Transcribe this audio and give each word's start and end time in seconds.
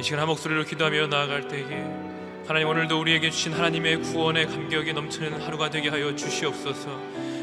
이 0.00 0.02
시간 0.02 0.20
한 0.20 0.28
목소리로 0.28 0.64
기도하며 0.64 1.08
나아갈 1.08 1.46
때에 1.46 1.84
하나님 2.48 2.68
오늘도 2.68 2.98
우리에게 2.98 3.28
주신 3.28 3.52
하나님의 3.52 3.98
구원의 3.98 4.46
감격이 4.46 4.94
넘치는 4.94 5.42
하루가 5.42 5.68
되게 5.68 5.90
하여 5.90 6.16
주시옵소서. 6.16 6.88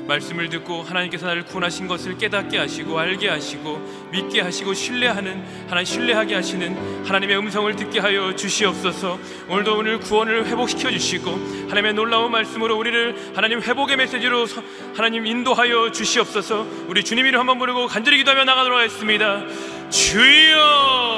말씀을 0.07 0.49
듣고 0.49 0.81
하나님께서 0.81 1.27
나를 1.27 1.45
구원하신 1.45 1.87
것을 1.87 2.17
깨닫게 2.17 2.57
하시고 2.57 2.97
알게 2.97 3.29
하시고 3.29 4.09
믿게 4.11 4.41
하시고 4.41 4.73
신뢰하는 4.73 5.45
하나님 5.67 5.85
신뢰하게 5.85 6.33
하시는 6.33 7.05
하나님의 7.05 7.37
음성을 7.37 7.75
듣게 7.75 7.99
하여 7.99 8.35
주시옵소서. 8.35 9.19
오늘도 9.49 9.77
오늘 9.77 9.99
구원을 9.99 10.47
회복시켜 10.47 10.89
주시고 10.89 11.29
하나님의 11.69 11.93
놀라운 11.93 12.31
말씀으로 12.31 12.75
우리를 12.75 13.33
하나님 13.35 13.61
회복의 13.61 13.97
메시지로 13.97 14.47
하나님 14.95 15.27
인도하여 15.27 15.91
주시옵소서. 15.91 16.65
우리 16.87 17.03
주님 17.03 17.27
이름 17.27 17.39
한번 17.39 17.59
부르고 17.59 17.85
간절히 17.85 18.17
기도하며 18.17 18.45
나가도록 18.45 18.79
하겠습니다. 18.79 19.45
주여 19.91 21.16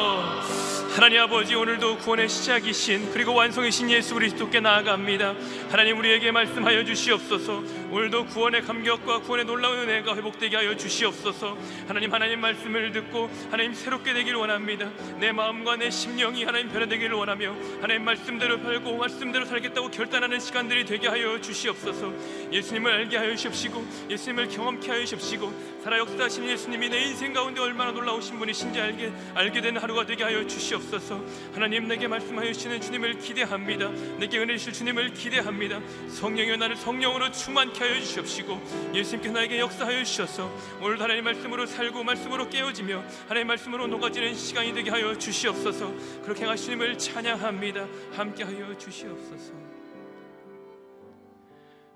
하나님 1.00 1.22
아버지 1.22 1.56
오늘도 1.56 2.00
구원의 2.00 2.28
시작이신 2.28 3.14
그리고 3.14 3.34
완성이신 3.34 3.90
예수 3.90 4.16
그리스도께 4.16 4.60
나아갑니다. 4.60 5.34
하나님 5.72 5.98
우리에게 5.98 6.30
말씀하여 6.34 6.84
주시옵소서. 6.84 7.64
오늘도 7.92 8.28
구원의 8.28 8.62
감격과 8.62 9.22
구원의 9.22 9.46
놀라운 9.46 9.80
은혜가 9.80 10.16
회복되게 10.16 10.56
하여 10.56 10.78
주시옵소서. 10.78 11.58
하나님 11.88 12.14
하나님 12.14 12.40
말씀을 12.40 12.92
듣고 12.92 13.32
하나님 13.50 13.74
새롭게 13.74 14.14
되기를 14.14 14.38
원합니다. 14.38 14.92
내 15.20 15.32
마음과 15.32 15.78
내 15.78 15.90
심령이 15.90 16.44
하나님 16.44 16.70
변화되기를 16.70 17.16
원하며 17.16 17.56
하나님 17.82 18.06
말씀대로 18.06 18.60
살고 18.62 18.98
말씀대로 18.98 19.46
살겠다고 19.46 19.90
결단하는 19.90 20.40
시간들이 20.40 20.86
되게 20.86 21.08
하여 21.08 21.42
주시옵소서. 21.42 22.14
예수님을 22.52 22.92
알게 22.92 23.18
하여 23.18 23.36
주십시고 23.36 23.84
예수님을 24.10 24.50
경험케 24.50 24.92
하여 24.92 25.04
주십시고 25.06 25.80
살아 25.84 25.98
역사하신 25.98 26.48
예수님이 26.48 26.90
내 26.90 27.02
인생 27.06 27.34
가운데 27.34 27.60
얼마나 27.60 27.92
놀라우신 27.92 28.38
분이신지 28.38 28.80
알게 28.80 29.12
알게 29.34 29.62
되는 29.62 29.82
하루가 29.82 30.06
되게 30.06 30.24
하여 30.24 30.46
주시옵소서. 30.46 31.24
하나님 31.56 31.88
내게 31.88 32.08
말씀하여 32.08 32.54
주시는 32.54 32.82
주님을 32.82 33.18
기대합니다. 33.18 33.90
내게 34.20 34.38
은혜 34.38 34.58
주실 34.58 34.74
주님을 34.74 35.14
기대합니다. 35.14 35.80
성령여 36.10 36.58
나를 36.58 36.76
성령으로 36.76 37.32
충만케 37.32 37.79
하여 37.80 38.00
주시옵시고 38.00 38.92
예수님께 38.94 39.32
나에게 39.32 39.60
역사하여 39.60 40.04
주셔서 40.04 40.52
오늘 40.82 41.02
하나님 41.02 41.24
말씀으로 41.24 41.66
살고 41.66 42.04
말씀으로 42.04 42.50
깨어지며 42.50 43.04
하나님 43.28 43.48
말씀으로 43.48 43.88
녹아지는 43.88 44.36
시간이 44.36 44.74
되게 44.74 44.90
하여 44.90 45.18
주시옵소서. 45.18 45.94
그렇게 46.22 46.46
하신 46.46 46.66
주님을 46.66 46.98
찬양합니다. 46.98 47.88
함께하여 48.12 48.78
주시옵소서. 48.78 49.54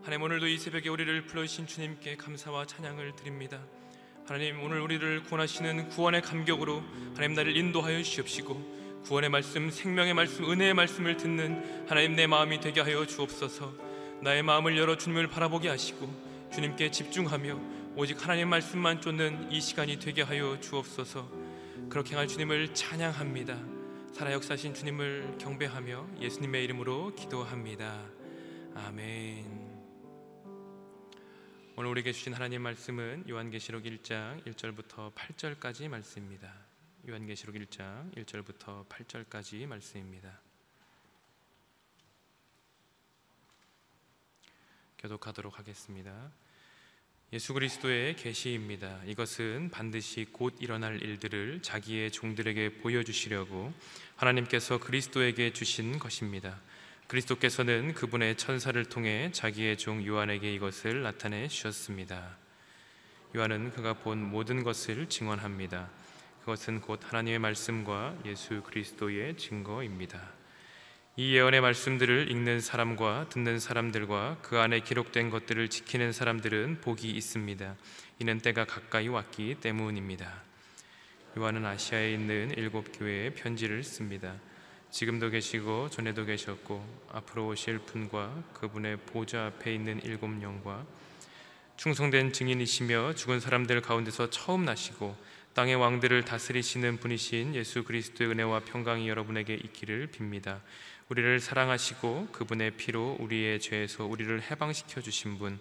하나님 0.03 0.24
오늘도 0.24 0.47
이 0.47 0.57
새벽에 0.57 0.89
우리를 0.89 1.25
불러주신 1.27 1.68
주님께 1.68 2.18
감사와 2.18 2.65
찬양을 2.65 3.15
드립니다. 3.15 3.59
하나님 4.25 4.62
오늘 4.63 4.81
우리를 4.81 5.24
구원하시는 5.24 5.89
구원의 5.89 6.21
감격으로 6.21 6.83
하나님 7.13 7.36
나를 7.36 7.56
인도하여 7.56 8.01
주시옵시고 8.01 9.03
구원의 9.06 9.29
말씀, 9.29 9.69
생명의 9.69 10.13
말씀, 10.13 10.50
은혜의 10.50 10.74
말씀을 10.74 11.18
듣는 11.18 11.88
하나님 11.88 12.15
내 12.15 12.25
마음이 12.25 12.59
되게 12.62 12.81
하여 12.81 13.06
주옵소서. 13.06 13.92
나의 14.23 14.41
마음을 14.41 14.77
열어 14.77 14.97
주님을 14.97 15.27
바라보게 15.27 15.67
하시고 15.67 16.49
주님께 16.53 16.91
집중하며 16.91 17.59
오직 17.97 18.23
하나님 18.23 18.47
말씀만 18.47 19.01
쫓는 19.01 19.51
이 19.51 19.59
시간이 19.59 19.99
되게 19.99 20.21
하여 20.21 20.57
주옵소서. 20.61 21.29
그렇게 21.89 22.15
할 22.15 22.29
주님을 22.29 22.73
찬양합니다. 22.73 23.59
살아 24.13 24.31
역사신 24.31 24.73
주님을 24.73 25.39
경배하며 25.39 26.21
예수님의 26.21 26.63
이름으로 26.63 27.13
기도합니다. 27.15 28.01
아멘. 28.75 29.63
오늘 31.75 31.89
우리에게 31.89 32.13
주신 32.13 32.33
하나님 32.33 32.61
말씀은 32.61 33.25
요한계시록 33.27 33.83
1장 33.83 34.41
1절부터 34.45 35.13
8절까지 35.13 35.89
말씀입니다. 35.89 36.49
요한계시록 37.09 37.55
1장 37.55 38.15
1절부터 38.15 38.87
8절까지 38.87 39.65
말씀입니다. 39.67 40.39
교독하도록 45.03 45.59
하겠습니다. 45.59 46.31
예수 47.33 47.53
그리스도의 47.53 48.15
계시입니다. 48.15 49.01
이것은 49.05 49.69
반드시 49.69 50.25
곧 50.31 50.55
일어날 50.61 51.01
일들을 51.01 51.61
자기의 51.61 52.09
종들에게 52.09 52.77
보여주시려고 52.77 53.73
하나님께서 54.15 54.79
그리스도에게 54.79 55.51
주신 55.51 56.00
것입니다. 56.00 56.57
그리스도께서는 57.07 57.94
그분의 57.94 58.38
천사를 58.38 58.81
통해 58.85 59.29
자기의 59.33 59.77
종 59.77 60.05
요한에게 60.05 60.53
이것을 60.53 61.03
나타내 61.03 61.50
주셨습니다. 61.50 62.38
요한은 63.35 63.71
그가 63.71 63.95
본 63.95 64.19
모든 64.19 64.63
것을 64.63 65.09
증언합니다. 65.09 65.89
그것은 66.41 66.79
곧 66.79 67.01
하나님의 67.03 67.39
말씀과 67.39 68.17
예수 68.25 68.61
그리스도의 68.63 69.35
증거입니다. 69.35 70.42
이 71.15 71.36
예언의 71.36 71.62
말씀들을 71.62 72.31
읽는 72.31 72.60
사람과 72.60 73.27
듣는 73.30 73.60
사람들과 73.60 74.38
그 74.42 74.57
안에 74.57 74.80
기록된 74.80 75.30
것들을 75.30 75.69
지키는 75.69 76.12
사람들은 76.12 76.81
복이 76.81 77.07
있습니다. 77.07 77.75
이는 78.18 78.39
때가 78.39 78.65
가까이 78.65 79.10
왔기 79.10 79.57
때문입니다. 79.62 80.42
요한은 81.38 81.68
아시아에 81.68 82.13
있는 82.13 82.51
일곱 82.57 82.88
교회에 82.98 83.30
편지를 83.36 83.83
씁니다. 83.83 84.33
지금도 84.89 85.30
계시고 85.30 85.92
전에도 85.92 86.25
계셨고 86.25 86.83
앞으로 87.12 87.50
오실 87.50 87.77
분과 87.77 88.45
그분의 88.56 88.98
보좌 89.06 89.45
앞에 89.45 89.71
있는 89.71 90.01
일곱 90.04 90.42
영과 90.42 90.83
충성된 91.77 92.33
증인이시며 92.33 93.13
죽은 93.13 93.39
사람들 93.39 93.81
가운데서 93.81 94.31
처음 94.31 94.65
나시고 94.65 95.15
땅의 95.54 95.75
왕들을 95.75 96.25
다스리시는 96.25 96.98
분이신 96.98 97.54
예수 97.54 97.83
그리스도의 97.83 98.31
은혜와 98.31 98.62
평강이 98.62 99.07
여러분에게 99.07 99.54
있기를 99.54 100.07
빕니다. 100.07 100.62
우리를 101.13 101.39
사랑하시고 101.39 102.30
그분의 102.31 102.71
피로 102.71 103.15
우리의 103.19 103.60
죄에서 103.60 104.04
우리를 104.04 104.42
해방시켜 104.50 105.00
주신 105.00 105.38
분 105.38 105.60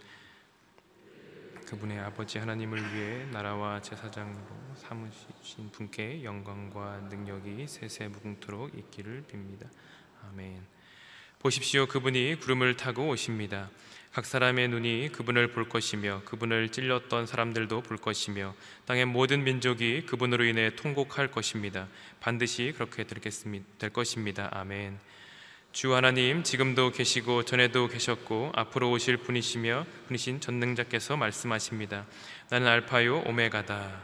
그분의 1.67 1.99
아버지 1.99 2.39
하나님을 2.39 2.79
위해 2.95 3.27
나라와 3.27 3.83
제사장으로 3.83 4.47
삼으신 4.77 5.71
분께 5.71 6.25
영광과 6.25 7.07
능력이 7.11 7.67
세세 7.69 8.09
무궁토록 8.09 8.79
있기를 8.79 9.25
빕니다. 9.31 9.69
아멘. 10.31 10.63
보십시오. 11.41 11.85
그분이 11.85 12.37
구름을 12.41 12.79
타고 12.79 13.09
오십니다. 13.09 13.69
각 14.11 14.25
사람의 14.25 14.69
눈이 14.69 15.11
그분을 15.13 15.49
볼 15.49 15.69
것이며 15.69 16.23
그분을 16.25 16.71
찔렸던 16.71 17.27
사람들도 17.27 17.83
볼 17.83 17.99
것이며 17.99 18.55
땅의 18.87 19.05
모든 19.05 19.45
민족이 19.45 20.07
그분으로 20.07 20.45
인해 20.45 20.75
통곡할 20.77 21.31
것입니다. 21.31 21.89
반드시 22.21 22.73
그렇게 22.75 23.05
될 23.05 23.91
것입니다. 23.93 24.49
아멘. 24.51 25.12
주 25.73 25.95
하나님 25.95 26.43
지금도 26.43 26.91
계시고 26.91 27.47
전에도 27.47 27.89
계셨고 27.89 28.53
앞으로 28.55 28.91
오실 28.91 29.17
분이시며 29.17 29.87
분이신 30.07 30.41
전능자께서 30.41 31.17
말씀하십니다. 31.17 32.05
나는 32.51 32.69
알파요 32.69 33.21
오메가다. 33.21 34.03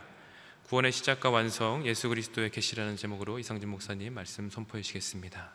구원의 0.64 0.92
시작과 0.92 1.28
완성 1.28 1.84
예수 1.84 2.08
그리스도의 2.08 2.48
계시라는 2.50 2.96
제목으로 2.96 3.38
이상진 3.38 3.68
목사님 3.68 4.14
말씀 4.14 4.48
선포해 4.48 4.82
주시겠습니다. 4.82 5.50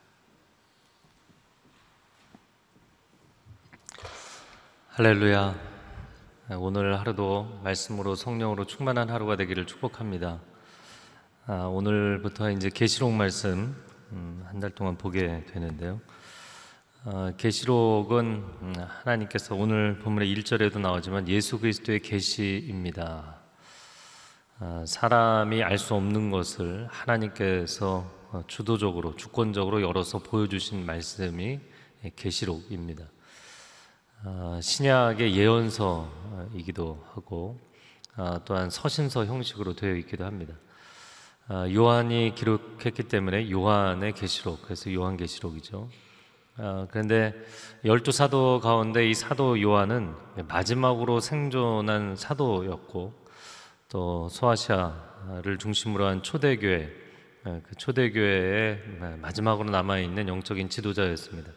할렐루야. 4.90 5.56
오늘 6.60 7.00
하루도 7.00 7.62
말씀으로 7.64 8.14
성령으로 8.14 8.68
충만한 8.68 9.10
하루가 9.10 9.36
되기를 9.36 9.66
축복합니다. 9.66 10.40
아, 11.48 11.54
오늘부터 11.64 12.52
이제 12.52 12.70
계시록 12.70 13.12
말씀 13.12 13.76
음, 14.14 14.44
한달 14.46 14.70
동안 14.70 14.96
보게 14.96 15.44
되는데요. 15.48 16.00
어, 17.04 17.32
계시록은 17.36 18.26
음, 18.62 18.74
하나님께서 18.78 19.56
오늘 19.56 19.98
본문의 20.00 20.32
1절에도 20.36 20.80
나오지만 20.80 21.28
예수 21.28 21.60
그리스도의 21.60 22.00
계시입니다. 22.00 23.40
어, 24.60 24.84
사람이 24.86 25.64
알 25.64 25.80
수 25.80 25.96
없는 25.96 26.30
것을 26.30 26.88
하나님께서 26.92 28.06
어, 28.32 28.44
주도적으로 28.46 29.16
주권적으로 29.16 29.82
열어서 29.82 30.20
보여주신 30.20 30.86
말씀이 30.86 31.60
계시록입니다. 32.16 33.06
신약의 34.62 35.36
예언서이기도 35.36 37.06
하고 37.14 37.60
또한 38.46 38.70
서신서 38.70 39.26
형식으로 39.26 39.76
되어 39.76 39.96
있기도 39.96 40.26
합니다. 40.26 40.54
아, 41.50 41.68
요한이 41.70 42.36
기록했기 42.36 43.04
때문에 43.04 43.52
요한의 43.52 44.14
계시록 44.14 44.62
그래서 44.62 44.94
요한 44.94 45.18
계시록이죠. 45.18 45.90
아, 46.56 46.88
그런데 46.90 47.34
열두 47.84 48.14
사도 48.14 48.62
가운데 48.62 49.10
이 49.10 49.14
사도 49.14 49.62
요한은 49.62 50.16
마지막으로 50.48 51.20
생존한 51.20 52.16
사도였고 52.16 53.14
또 53.90 54.30
소아시아를 54.30 55.58
중심으로 55.60 56.06
한 56.06 56.24
초대교회 56.24 56.90
아, 57.44 57.60
그 57.68 57.76
초대교회의 57.76 58.80
마지막으로 59.20 59.70
남아 59.70 60.00
있는 60.00 60.30
영적인 60.30 60.70
지도자였습니다. 60.70 61.52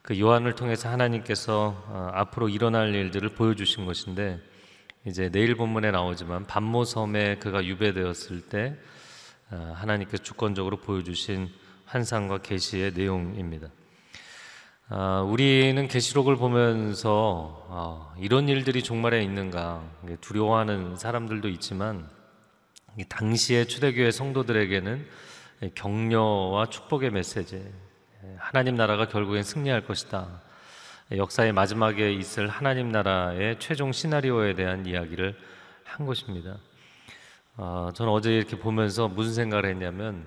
그 0.00 0.18
요한을 0.18 0.54
통해서 0.54 0.88
하나님께서 0.88 2.10
앞으로 2.14 2.48
일어날 2.48 2.94
일들을 2.94 3.28
보여주신 3.28 3.84
것인데 3.84 4.40
이제 5.04 5.28
내일 5.28 5.54
본문에 5.54 5.90
나오지만 5.90 6.46
반모섬에 6.46 7.36
그가 7.36 7.62
유배되었을 7.62 8.48
때 8.48 8.74
어, 8.74 9.01
하나님께서 9.52 10.22
주권적으로 10.22 10.78
보여주신 10.78 11.48
환상과 11.86 12.38
계시의 12.38 12.92
내용입니다. 12.94 13.68
아, 14.88 15.22
우리는 15.22 15.88
계시록을 15.88 16.36
보면서 16.36 17.66
아, 17.70 18.14
이런 18.18 18.48
일들이 18.48 18.82
종말에 18.82 19.22
있는가 19.22 19.82
두려워하는 20.20 20.96
사람들도 20.96 21.48
있지만 21.48 22.08
당시의 23.08 23.68
초대교회 23.68 24.10
성도들에게는 24.10 25.06
격려와 25.74 26.66
축복의 26.66 27.10
메시지, 27.10 27.64
하나님 28.36 28.76
나라가 28.76 29.08
결국엔 29.08 29.44
승리할 29.44 29.86
것이다. 29.86 30.42
역사의 31.10 31.52
마지막에 31.52 32.12
있을 32.12 32.48
하나님 32.48 32.90
나라의 32.90 33.58
최종 33.58 33.92
시나리오에 33.92 34.54
대한 34.54 34.86
이야기를 34.86 35.36
한 35.84 36.06
것입니다. 36.06 36.56
어, 37.56 37.90
저는 37.94 38.10
어제 38.10 38.34
이렇게 38.34 38.58
보면서 38.58 39.08
무슨 39.08 39.34
생각을 39.34 39.66
했냐면 39.66 40.26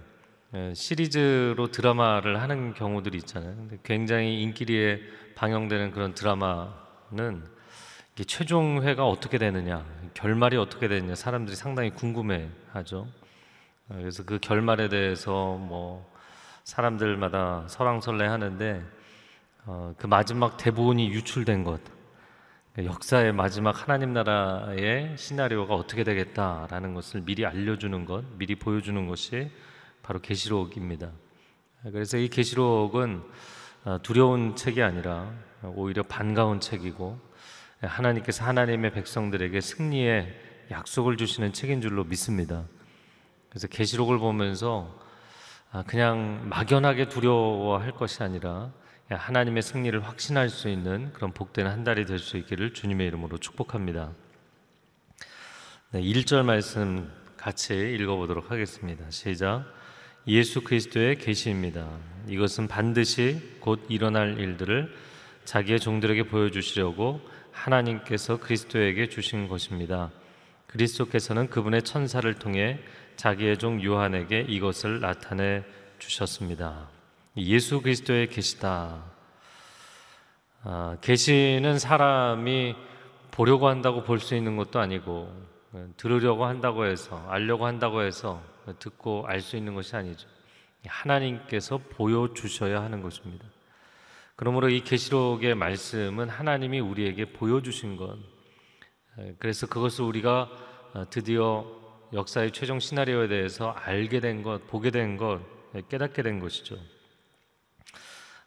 예, 0.54 0.74
시리즈로 0.76 1.72
드라마를 1.72 2.40
하는 2.40 2.74
경우들이 2.74 3.18
있잖아요. 3.18 3.56
근데 3.56 3.80
굉장히 3.84 4.42
인기리에 4.44 5.02
방영되는 5.34 5.92
그런 5.92 6.14
드라마는 6.14 7.44
최종회가 8.16 9.08
어떻게 9.08 9.38
되느냐, 9.38 9.84
결말이 10.14 10.56
어떻게 10.56 10.88
되느냐 10.88 11.16
사람들이 11.16 11.56
상당히 11.56 11.90
궁금해하죠. 11.90 13.08
어, 13.90 13.96
그래서 13.98 14.24
그 14.24 14.38
결말에 14.40 14.88
대해서 14.88 15.56
뭐 15.56 16.10
사람들마다 16.64 17.66
설왕설래하는데 17.68 18.84
어, 19.66 19.96
그 19.98 20.06
마지막 20.06 20.58
대본이 20.58 21.10
유출된 21.10 21.64
것, 21.64 21.82
역사의 22.78 23.32
마지막 23.32 23.82
하나님 23.82 24.12
나라의 24.12 25.18
시나리오가 25.18 25.76
어떻게 25.76 26.04
되겠다라는 26.04 26.94
것을 26.94 27.22
미리 27.22 27.46
알려주는 27.46 28.04
것, 28.04 28.26
미리 28.38 28.56
보여주는 28.56 29.08
것이 29.08 29.50
바로 30.04 30.20
계시록입니다. 30.20 31.10
그래서 31.84 32.18
이 32.18 32.28
계시록은 32.28 33.24
어, 33.86 34.00
두려운 34.04 34.58
책이 34.58 34.82
아니라 34.82 35.32
오히려 35.64 36.04
반가운 36.04 36.60
책이고 36.60 37.18
하나님께서 37.80 38.44
하나님의 38.44 38.92
백성들에게 38.92 39.62
승리의 39.62 40.68
약속을 40.72 41.16
주시는 41.16 41.54
책인 41.54 41.80
줄로 41.80 42.04
믿습니다. 42.04 42.66
그래서 43.50 43.68
계시록을 43.68 44.18
보면서 44.18 45.00
아, 45.72 45.84
그냥 45.88 46.50
막연하게 46.50 47.08
두려워할 47.08 47.92
것이 47.92 48.22
아니라 48.22 48.74
하나님의 49.10 49.62
승리를 49.62 50.04
확신할 50.04 50.50
수 50.50 50.68
있는 50.68 51.14
그런 51.14 51.32
복된 51.32 51.68
한 51.68 51.84
달이 51.84 52.06
될 52.06 52.18
수 52.18 52.38
있기를 52.38 52.74
주님의 52.74 53.08
이름으로 53.08 53.38
축복합니다. 53.38 54.12
네, 55.92 56.02
1절 56.02 56.44
말씀 56.44 57.12
같이 57.38 57.76
읽어보도록 58.00 58.50
하겠습니다. 58.50 59.06
시작. 59.12 59.66
예수 60.28 60.62
그리스도의 60.62 61.20
계시입니다. 61.20 61.88
이것은 62.28 62.68
반드시 62.68 63.58
곧 63.60 63.86
일어날 63.90 64.40
일들을 64.40 64.92
자기의 65.46 65.80
종들에게 65.80 66.24
보여주시려고 66.24 67.22
하나님께서 67.52 68.38
그리스도에게 68.38 69.10
주신 69.10 69.48
것입니다. 69.48 70.10
그리스도께서는 70.66 71.50
그분의 71.52 71.84
천사를 71.84 72.34
통해 72.34 72.80
자기의 73.16 73.60
종 73.60 73.84
요한에게 73.84 74.48
이것을 74.50 75.00
나타내 75.00 75.64
주셨습니다. 76.00 76.95
예수 77.38 77.82
그리스도의 77.82 78.30
계시다. 78.30 79.04
아, 80.64 80.98
계시는 81.02 81.80
사람이 81.80 82.76
보려고 83.32 83.68
한다고 83.68 84.04
볼 84.04 84.20
수 84.20 84.36
있는 84.36 84.56
것도 84.56 84.80
아니고 84.80 85.30
들으려고 85.98 86.46
한다고 86.46 86.86
해서 86.86 87.26
알려고 87.28 87.66
한다고 87.66 88.02
해서 88.02 88.42
듣고 88.80 89.26
알 89.28 89.42
수 89.42 89.58
있는 89.58 89.76
것이 89.76 89.96
아니죠. 89.96 90.28
하나님께서 90.88 91.78
보여 91.78 92.34
주셔야 92.34 92.82
하는 92.82 93.02
것입니다. 93.02 93.46
그러므로 94.38 94.70
이 94.70 94.82
계시록의 94.82 95.56
말씀은 95.56 96.30
하나님이 96.30 96.80
우리에게 96.80 97.26
보여 97.34 97.62
주신 97.62 97.98
것. 97.98 98.18
그래서 99.40 99.68
그것을 99.68 100.06
우리가 100.06 100.50
드디어 101.10 101.66
역사의 102.14 102.52
최종 102.52 102.80
시나리오에 102.80 103.28
대해서 103.28 103.72
알게 103.72 104.22
된 104.22 104.42
것, 104.42 104.68
보게 104.68 104.92
된 104.92 105.18
것, 105.18 105.42
깨닫게 105.90 106.24
된 106.24 106.40
것이죠. 106.40 106.78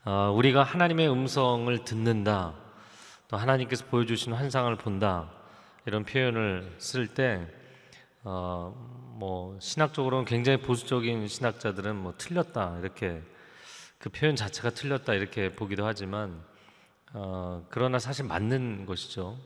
어, 0.04 0.32
우리가 0.34 0.62
하나님의 0.62 1.10
음성을 1.10 1.84
듣는다, 1.84 2.54
또 3.26 3.36
하나님께서 3.36 3.84
보여주신 3.86 4.32
환상을 4.32 4.74
본다 4.76 5.30
이런 5.86 6.04
표현을 6.04 6.76
쓸때 6.78 7.46
어, 8.22 8.72
뭐 9.18 9.58
신학적으로는 9.60 10.24
굉장히 10.24 10.60
보수적인 10.60 11.26
신학자들은 11.28 11.96
뭐 11.96 12.14
틀렸다 12.16 12.78
이렇게 12.80 13.22
그 13.98 14.08
표현 14.08 14.36
자체가 14.36 14.70
틀렸다 14.70 15.14
이렇게 15.14 15.54
보기도 15.54 15.84
하지만 15.84 16.42
어, 17.12 17.66
그러나 17.68 17.98
사실 17.98 18.24
맞는 18.24 18.86
것이죠. 18.86 19.36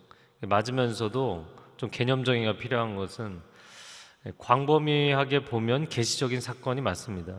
맞으면서도 0.40 1.46
좀 1.76 1.90
개념 1.90 2.24
정의가 2.24 2.58
필요한 2.58 2.96
것은 2.96 3.40
광범위하게 4.38 5.44
보면 5.44 5.88
계시적인 5.88 6.40
사건이 6.40 6.80
맞습니다. 6.82 7.38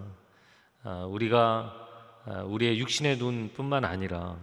아, 0.84 1.06
우리가 1.10 1.74
아, 1.78 1.83
우리의 2.46 2.80
육신의 2.80 3.18
눈뿐만 3.18 3.86
아니라 3.86 4.38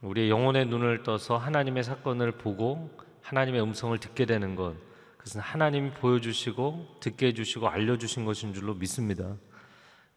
우리의 0.00 0.30
영혼의 0.30 0.66
눈을 0.66 1.02
떠서 1.02 1.36
하나님의 1.36 1.84
사건을 1.84 2.32
보고 2.32 2.90
하나님의 3.22 3.62
음성을 3.62 3.96
듣게 3.98 4.26
되는 4.26 4.56
것 4.56 4.74
그것은 5.16 5.40
하나님이 5.40 5.90
보여주시고 5.92 6.96
듣게 7.00 7.28
해주시고 7.28 7.68
알려주신 7.68 8.24
것인 8.24 8.52
줄로 8.54 8.74
믿습니다. 8.74 9.36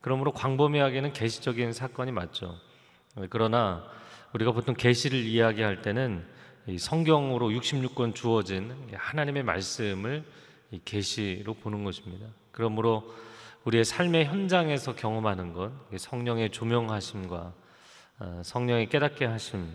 그러므로 0.01 0.31
광범위하게는 0.34 1.13
계시적인 1.13 1.74
사건이 1.74 2.12
맞죠. 2.12 2.55
그러나 3.29 3.86
우리가 4.34 4.51
보통 4.51 4.75
계시를 4.75 5.19
이야기할 5.19 5.84
때는 5.84 6.25
성경으로 6.79 7.50
66권 7.50 8.15
주어진 8.15 8.75
하나님의 8.93 9.43
말씀을 9.43 10.25
계시로 10.84 11.53
보는 11.53 11.84
것입니다. 11.84 12.25
그러므로 12.51 13.13
우리의 13.65 13.84
삶의 13.84 14.25
현장에서 14.25 14.95
경험하는 14.95 15.53
것, 15.53 15.72
성령의 15.98 16.51
조명하심과 16.51 17.53
어, 18.19 18.41
성령의 18.45 18.89
깨닫게 18.89 19.25
하심, 19.25 19.67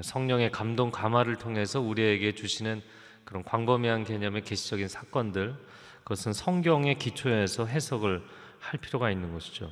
성령의 0.00 0.50
감동 0.50 0.90
감화를 0.90 1.36
통해서 1.36 1.80
우리에게 1.80 2.34
주시는 2.34 2.82
그런 3.24 3.44
광범위한 3.44 4.02
개념의 4.02 4.42
계시적인 4.42 4.88
사건들, 4.88 5.54
그것은 6.02 6.32
성경의 6.32 6.98
기초에서 6.98 7.66
해석을 7.66 8.20
할 8.58 8.80
필요가 8.80 9.12
있는 9.12 9.32
것이죠. 9.32 9.70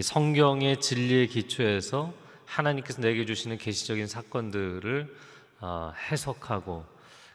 성경의 0.00 0.80
진리의 0.80 1.28
기초에서 1.28 2.12
하나님께서 2.46 3.00
내게 3.00 3.24
주시는 3.24 3.58
계시적인 3.58 4.08
사건들을 4.08 5.14
어, 5.60 5.92
해석하고 6.10 6.84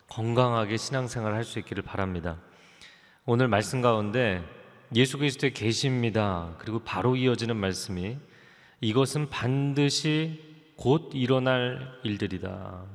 건강하게 0.09 0.75
신앙생활을 0.75 1.37
할 1.37 1.45
수 1.45 1.57
있기를 1.59 1.83
바랍니다. 1.83 2.37
오늘 3.29 3.49
말씀 3.49 3.81
가운데 3.81 4.41
예수 4.95 5.17
그리스도의 5.17 5.53
계시입니다. 5.53 6.55
그리고 6.59 6.79
바로 6.79 7.17
이어지는 7.17 7.57
말씀이 7.57 8.15
이것은 8.79 9.29
반드시 9.29 10.41
곧 10.77 11.11
일어날 11.13 11.99
일들이다. 12.03 12.85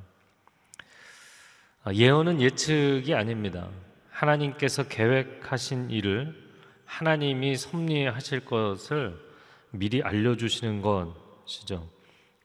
아, 1.85 1.93
예언은 1.93 2.41
예측이 2.41 3.15
아닙니다. 3.15 3.69
하나님께서 4.11 4.89
계획하신 4.89 5.91
일을 5.91 6.35
하나님이 6.87 7.57
섭리하실 7.59 8.47
것을 8.47 9.15
미리 9.71 10.03
알려주시는 10.03 10.81
것이죠. 10.81 11.87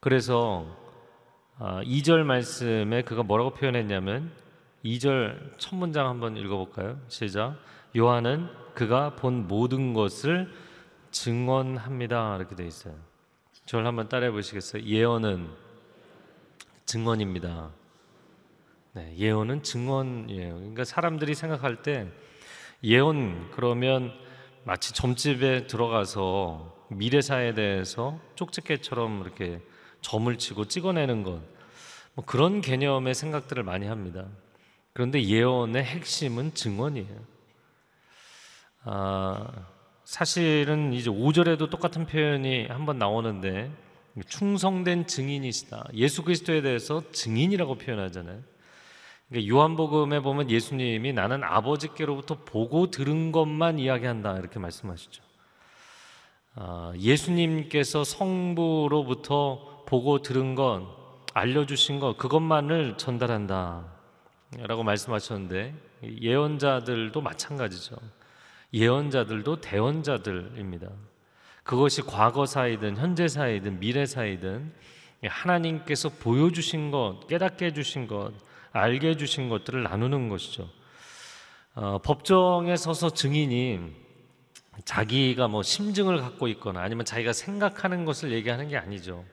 그래서 0.02 0.68
2절 1.58 2.20
아, 2.20 2.24
말씀에 2.26 3.04
그가 3.04 3.24
뭐라고 3.24 3.52
표현했냐면 3.52 4.34
2절 4.84 5.58
첫 5.58 5.74
문장 5.78 6.08
한번 6.08 6.36
읽어볼까요? 6.36 7.00
시작. 7.08 7.56
요한은 7.98 8.48
그가 8.76 9.16
본 9.16 9.48
모든 9.48 9.94
것을 9.94 10.54
증언합니다. 11.12 12.36
이렇게 12.38 12.56
돼 12.56 12.68
있어요. 12.68 12.94
저를 13.66 13.88
한번 13.88 14.08
따라해 14.08 14.32
보시겠어요? 14.32 14.84
예언은 14.84 15.50
증언입니다. 16.86 17.72
네, 18.94 19.16
예언은 19.18 19.64
증언이에요. 19.64 20.56
그러니까 20.56 20.86
사람들이 20.86 21.34
생각할 21.34 21.82
때 21.82 22.08
예언 22.84 23.50
그러면 23.52 24.14
마치 24.64 24.94
점집에 24.94 25.68
들어가서 25.68 26.86
미래사에 26.90 27.54
대해서 27.54 28.20
쪽집게처럼 28.36 29.22
이렇게 29.22 29.62
점을 30.02 30.36
치고 30.38 30.66
찍어내는 30.66 31.24
것, 31.24 31.42
뭐 32.14 32.24
그런 32.26 32.62
개념의 32.62 33.16
생각들을 33.16 33.64
많이 33.64 33.88
합니다. 33.88 34.28
그런데 34.94 35.24
예언의 35.24 35.84
핵심은 35.84 36.54
증언이에요. 36.54 37.37
아, 38.90 39.46
사실은 40.06 40.94
이제 40.94 41.10
5절에도 41.10 41.70
똑같은 41.70 42.06
표현이 42.06 42.68
한번 42.68 42.98
나오는데 42.98 43.70
충성된 44.28 45.08
증인이시다. 45.08 45.90
예수 45.94 46.24
그리스도에 46.24 46.62
대해서 46.62 47.04
증인이라고 47.12 47.76
표현하잖아요. 47.76 48.40
그러니까 49.28 49.54
요한복음에 49.54 50.22
보면 50.22 50.50
예수님이 50.50 51.12
나는 51.12 51.44
아버지께로부터 51.44 52.36
보고 52.46 52.90
들은 52.90 53.34
것만 53.34 53.78
이야기한다 53.78 54.38
이렇게 54.38 54.58
말씀하시죠. 54.58 55.22
아, 56.56 56.94
예수님께서 56.98 58.06
성부로부터 58.06 59.84
보고 59.86 60.22
들은 60.22 60.56
것, 60.56 60.88
알려주신 61.34 62.00
것, 62.00 62.18
그것만을 62.18 62.98
전달한다. 62.98 63.86
라고 64.60 64.84
말씀하셨는데, 64.84 65.76
예언자들도 66.22 67.20
마찬가지죠. 67.20 67.98
예언자들도 68.74 69.62
대언자들입니다. 69.62 70.90
그것이 71.64 72.02
과거사이든 72.02 72.98
현재사이든 72.98 73.80
미래사이든 73.80 74.74
하나님께서 75.26 76.10
보여주신 76.10 76.92
것, 76.92 77.28
깨닫게 77.28 77.68
해주신 77.68 78.08
것, 78.08 78.34
알게 78.72 79.10
해주신 79.10 79.50
것들을 79.50 79.84
나누는 79.84 80.30
것이죠. 80.30 80.70
어, 81.76 82.00
법정에 82.04 82.76
서서 82.76 83.12
증인이 83.12 83.80
자기가 84.86 85.48
뭐 85.48 85.64
심증을 85.64 86.18
갖고 86.22 86.48
있거나 86.50 86.82
아니면 86.82 87.06
자기가 87.06 87.34
생각하는 87.34 88.06
것을 88.06 88.32
얘기하는 88.32 88.68
게 88.68 88.78
아니죠. 88.78 89.26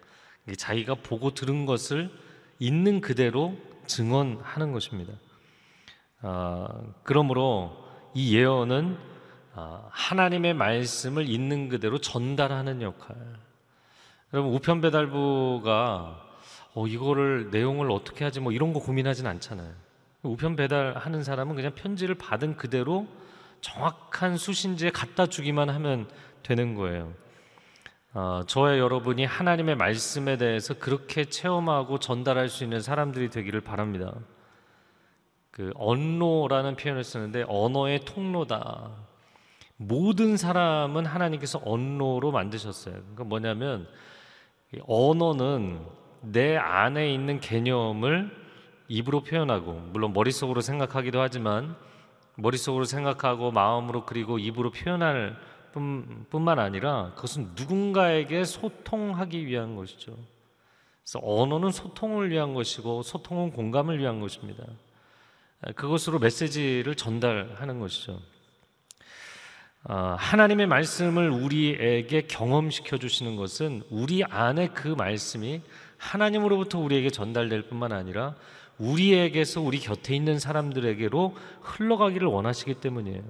자기가 0.57 0.97
보고 0.97 1.33
들은 1.33 1.67
것을 1.67 2.11
있는 2.59 3.00
그대로 3.00 3.57
증언하는 3.87 4.73
것입니다. 4.73 5.12
아, 6.23 6.69
그러므로 7.03 7.76
이 8.14 8.37
예언은 8.37 8.97
아, 8.97 9.13
하나님의 9.90 10.54
말씀을 10.54 11.28
있는 11.28 11.68
그대로 11.68 11.99
전달하는 11.99 12.82
역할. 12.82 13.16
여러분 14.32 14.52
우편 14.52 14.80
배달부가 14.80 16.20
어, 16.75 16.87
이거를 16.87 17.50
내용을 17.50 17.90
어떻게 17.90 18.25
하지 18.25 18.40
뭐 18.40 18.50
이런 18.50 18.73
거 18.73 18.80
고민하진 18.80 19.26
않잖아요. 19.26 19.73
우편 20.23 20.56
배달하는 20.56 21.23
사람은 21.23 21.54
그냥 21.54 21.73
편지를 21.75 22.16
받은 22.16 22.56
그대로 22.56 23.06
정확한 23.61 24.37
수신지에 24.37 24.90
갖다 24.90 25.26
주기만 25.26 25.70
하면 25.70 26.08
되는 26.42 26.75
거예요. 26.75 27.12
어, 28.12 28.42
저와 28.46 28.78
여러분이 28.78 29.25
하나님의 29.25 29.76
말씀에 29.76 30.37
대해서 30.37 30.75
그렇게 30.75 31.25
체험하고 31.25 31.99
전달할 31.99 32.49
수 32.49 32.64
있는 32.64 32.80
사람들이 32.80 33.30
되기를 33.30 33.61
바랍니다. 33.61 34.14
그 35.50 35.73
언로라는 35.76 36.76
표현을 36.76 37.04
쓰는데 37.04 37.44
언어의 37.46 38.00
통로다. 38.00 38.90
모든 39.76 40.37
사람은 40.37 41.07
하나님께서 41.07 41.61
언로로 41.64 42.31
만드셨어요. 42.33 42.95
그러니까 42.95 43.25
뭐냐면 43.25 43.88
언어는 44.87 45.81
내 46.21 46.57
안에 46.57 47.12
있는 47.12 47.40
개념을 47.40 48.31
입으로 48.88 49.23
표현하고 49.23 49.73
물론 49.93 50.12
머릿속으로 50.12 50.61
생각하기도 50.61 51.21
하지만 51.21 51.76
머릿속으로 52.37 52.85
생각하고 52.85 53.50
마음으로 53.50 54.04
그리고 54.04 54.38
입으로 54.38 54.71
표현할 54.71 55.37
뿐만 56.31 56.59
아니라 56.59 57.12
그것은 57.14 57.52
누군가에게 57.57 58.45
소통하기 58.45 59.47
위한 59.47 59.76
것이죠. 59.76 60.16
그래서 61.02 61.21
언어는 61.23 61.71
소통을 61.71 62.31
위한 62.31 62.54
것이고 62.54 63.02
소통은 63.02 63.50
공감을 63.50 63.99
위한 63.99 64.21
것입니다. 64.21 64.64
그것으로 65.75 66.19
메시지를 66.19 66.95
전달하는 66.95 67.81
것이죠. 67.81 68.21
아, 69.87 70.17
하나님의 70.19 70.67
말씀을 70.67 71.31
우리에게 71.31 72.23
경험시켜 72.23 72.97
주시는 72.97 73.37
것은 73.37 73.83
우리 73.91 74.25
안에 74.25 74.69
그 74.69 74.88
말씀이 74.88 75.61
하나님으로부터 75.99 76.79
우리에게 76.79 77.11
전달될 77.11 77.68
뿐만 77.68 77.92
아니라 77.92 78.35
우리에게서 78.79 79.61
우리 79.61 79.79
곁에 79.79 80.16
있는 80.16 80.38
사람들에게로 80.38 81.37
흘러가기를 81.61 82.27
원하시기 82.27 82.75
때문이에요. 82.75 83.23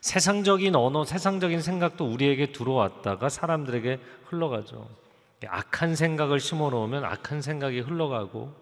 세상적인 0.00 0.76
언어, 0.76 1.04
세상적인 1.04 1.60
생각도 1.60 2.06
우리에게 2.06 2.52
들어왔다가 2.52 3.28
사람들에게 3.28 3.98
흘러가죠. 4.26 4.88
악한 5.44 5.96
생각을 5.96 6.38
심어 6.38 6.70
놓으면 6.70 7.04
악한 7.04 7.42
생각이 7.42 7.80
흘러가고 7.80 8.54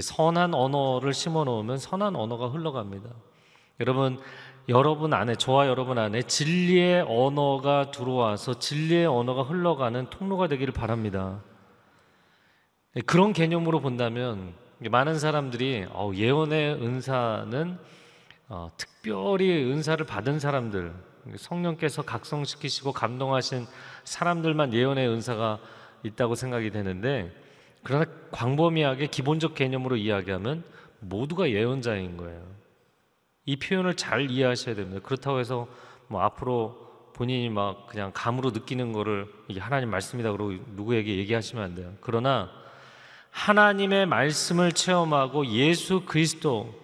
선한 0.00 0.54
언어를 0.54 1.12
심어 1.12 1.44
놓으면 1.44 1.76
선한 1.76 2.16
언어가 2.16 2.48
흘러갑니다. 2.48 3.10
여러분 3.80 4.18
여러분 4.68 5.14
안에 5.14 5.36
저와 5.36 5.68
여러분 5.68 5.96
안에 5.96 6.22
진리의 6.22 7.02
언어가 7.08 7.92
들어와서 7.92 8.58
진리의 8.58 9.06
언어가 9.06 9.42
흘러가는 9.42 10.10
통로가 10.10 10.48
되기를 10.48 10.74
바랍니다. 10.74 11.40
그런 13.06 13.32
개념으로 13.32 13.80
본다면 13.80 14.54
많은 14.90 15.20
사람들이 15.20 15.86
어, 15.90 16.10
예언의 16.12 16.82
은사는 16.82 17.78
어, 18.48 18.72
특별히 18.76 19.70
은사를 19.70 20.04
받은 20.04 20.40
사람들, 20.40 20.92
성령께서 21.36 22.02
각성시키시고 22.02 22.92
감동하신 22.92 23.66
사람들만 24.02 24.72
예언의 24.72 25.08
은사가 25.08 25.60
있다고 26.02 26.34
생각이 26.34 26.70
되는데 26.70 27.32
그러나 27.84 28.04
광범위하게 28.32 29.06
기본적 29.06 29.54
개념으로 29.54 29.96
이야기하면 29.96 30.64
모두가 30.98 31.50
예언자인 31.50 32.16
거예요. 32.16 32.65
이 33.46 33.56
표현을 33.56 33.94
잘 33.94 34.30
이해하셔야 34.30 34.74
됩니다. 34.74 35.00
그렇다고 35.02 35.38
해서 35.38 35.68
뭐 36.08 36.20
앞으로 36.22 36.86
본인이 37.14 37.48
막 37.48 37.86
그냥 37.86 38.10
감으로 38.12 38.50
느끼는 38.50 38.92
거를 38.92 39.32
이게 39.48 39.58
하나님 39.58 39.88
말씀이다 39.90 40.32
그러고 40.32 40.52
누구에게 40.74 41.16
얘기하시면 41.16 41.64
안 41.64 41.74
돼요. 41.74 41.92
그러나 42.00 42.50
하나님의 43.30 44.06
말씀을 44.06 44.72
체험하고 44.72 45.46
예수 45.46 46.02
그리스도 46.04 46.74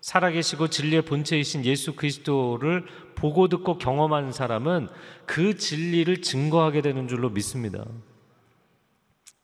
살아계시고 0.00 0.68
진리의 0.68 1.02
본체이신 1.02 1.64
예수 1.64 1.94
그리스도를 1.94 2.86
보고 3.14 3.48
듣고 3.48 3.78
경험한 3.78 4.32
사람은 4.32 4.88
그 5.26 5.56
진리를 5.56 6.22
증거하게 6.22 6.82
되는 6.82 7.08
줄로 7.08 7.30
믿습니다. 7.30 7.84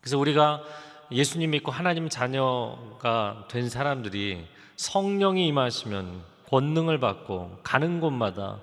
그래서 0.00 0.18
우리가 0.18 0.62
예수님 1.10 1.50
믿고 1.50 1.70
하나님 1.70 2.08
자녀가 2.08 3.46
된 3.50 3.68
사람들이 3.68 4.46
성령이 4.76 5.46
임하시면 5.48 6.33
권능을 6.54 7.00
받고 7.00 7.58
가는 7.64 7.98
곳마다 7.98 8.60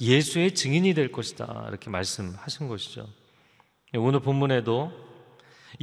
예수의 0.00 0.54
증인이 0.54 0.94
될 0.94 1.12
것이다. 1.12 1.66
이렇게 1.68 1.90
말씀하신 1.90 2.68
것이죠. 2.68 3.06
오늘 3.96 4.20
본문에도 4.20 4.90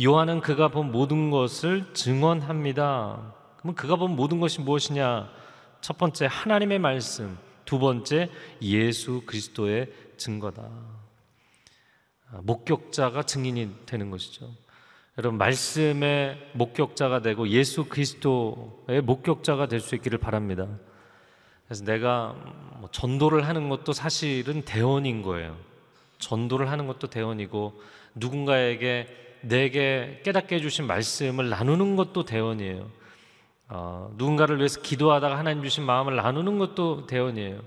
요한은 0.03 0.41
그가 0.41 0.69
본 0.69 0.91
모든 0.91 1.29
것을 1.29 1.93
증언합니다. 1.93 3.35
그러면 3.57 3.75
그가 3.75 3.95
본 3.95 4.15
모든 4.15 4.39
것이 4.39 4.59
무엇이냐? 4.59 5.29
첫 5.81 5.99
번째 5.99 6.27
하나님의 6.31 6.79
말씀, 6.79 7.37
두 7.63 7.77
번째 7.77 8.31
예수 8.63 9.21
그리스도의 9.27 9.91
증거다. 10.17 10.63
아, 12.31 12.39
목격자가 12.41 13.21
증인이 13.23 13.85
되는 13.85 14.09
것이죠. 14.09 14.49
여러분 15.19 15.37
말씀의 15.37 16.51
목격자가 16.53 17.21
되고 17.21 17.47
예수 17.49 17.85
그리스도의 17.85 19.01
목격자가 19.03 19.67
될 19.67 19.79
수 19.79 19.93
있기를 19.93 20.17
바랍니다. 20.17 20.67
그래서 21.71 21.85
내가 21.85 22.35
뭐 22.79 22.89
전도를 22.91 23.47
하는 23.47 23.69
것도 23.69 23.93
사실은 23.93 24.63
대원인 24.63 25.21
거예요. 25.21 25.55
전도를 26.17 26.69
하는 26.69 26.85
것도 26.85 27.07
대원이고 27.07 27.81
누군가에게 28.13 29.07
내게 29.39 30.19
깨닫게 30.25 30.57
해주신 30.57 30.85
말씀을 30.85 31.47
나누는 31.47 31.95
것도 31.95 32.25
대원이에요. 32.25 32.89
어, 33.69 34.13
누군가를 34.17 34.57
위해서 34.57 34.81
기도하다가 34.81 35.37
하나님 35.37 35.63
주신 35.63 35.85
마음을 35.85 36.17
나누는 36.17 36.59
것도 36.59 37.07
대원이에요. 37.07 37.61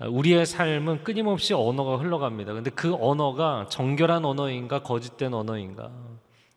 어, 0.00 0.08
우리의 0.08 0.44
삶은 0.44 1.04
끊임없이 1.04 1.54
언어가 1.54 1.98
흘러갑니다. 1.98 2.54
근데 2.54 2.70
그 2.70 2.92
언어가 2.98 3.66
정결한 3.70 4.24
언어인가 4.24 4.82
거짓된 4.82 5.32
언어인가 5.32 5.92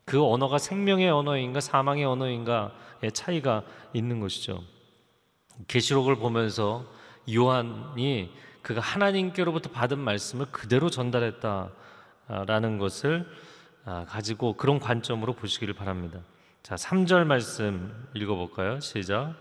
그 0.04 0.26
언어가 0.26 0.58
생명의 0.58 1.12
언어인가 1.12 1.60
사망의 1.60 2.06
언어인가의 2.06 3.12
차이가 3.14 3.62
있는 3.94 4.20
것이죠. 4.20 4.64
계시록을 5.68 6.16
보면서 6.18 6.86
요한이 7.34 8.32
그가 8.62 8.82
하나님께로부터 8.82 9.70
받은 9.70 10.00
말씀을 10.00 10.48
그대로 10.52 10.90
전달했다라는 10.90 12.78
것을 12.80 13.28
아, 13.86 14.06
가지고 14.08 14.54
그런 14.54 14.80
관점으로 14.80 15.34
보시기를 15.34 15.76
바랍니다. 15.76 16.20
자, 16.64 16.74
3절 16.74 17.26
말씀 17.26 18.08
읽어 18.16 18.36
볼까요? 18.36 18.80
시작. 18.80 19.36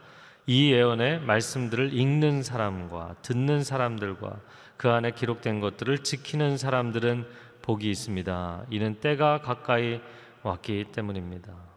이 0.47 0.71
예언의 0.73 1.21
말씀들을 1.21 1.95
읽는 1.95 2.43
사람과 2.43 3.17
듣는 3.23 3.65
사람들과 3.65 4.41
그 4.77 4.91
안에 4.91 5.13
기록된 5.13 5.61
것들을 5.61 6.05
지키는 6.05 6.59
사람들은 6.59 7.27
복이 7.63 7.91
있습니다. 7.91 8.67
이는 8.69 9.01
때가 9.01 9.41
가까이 9.41 10.03
왔기 10.43 10.87
때문입니다. 10.93 11.74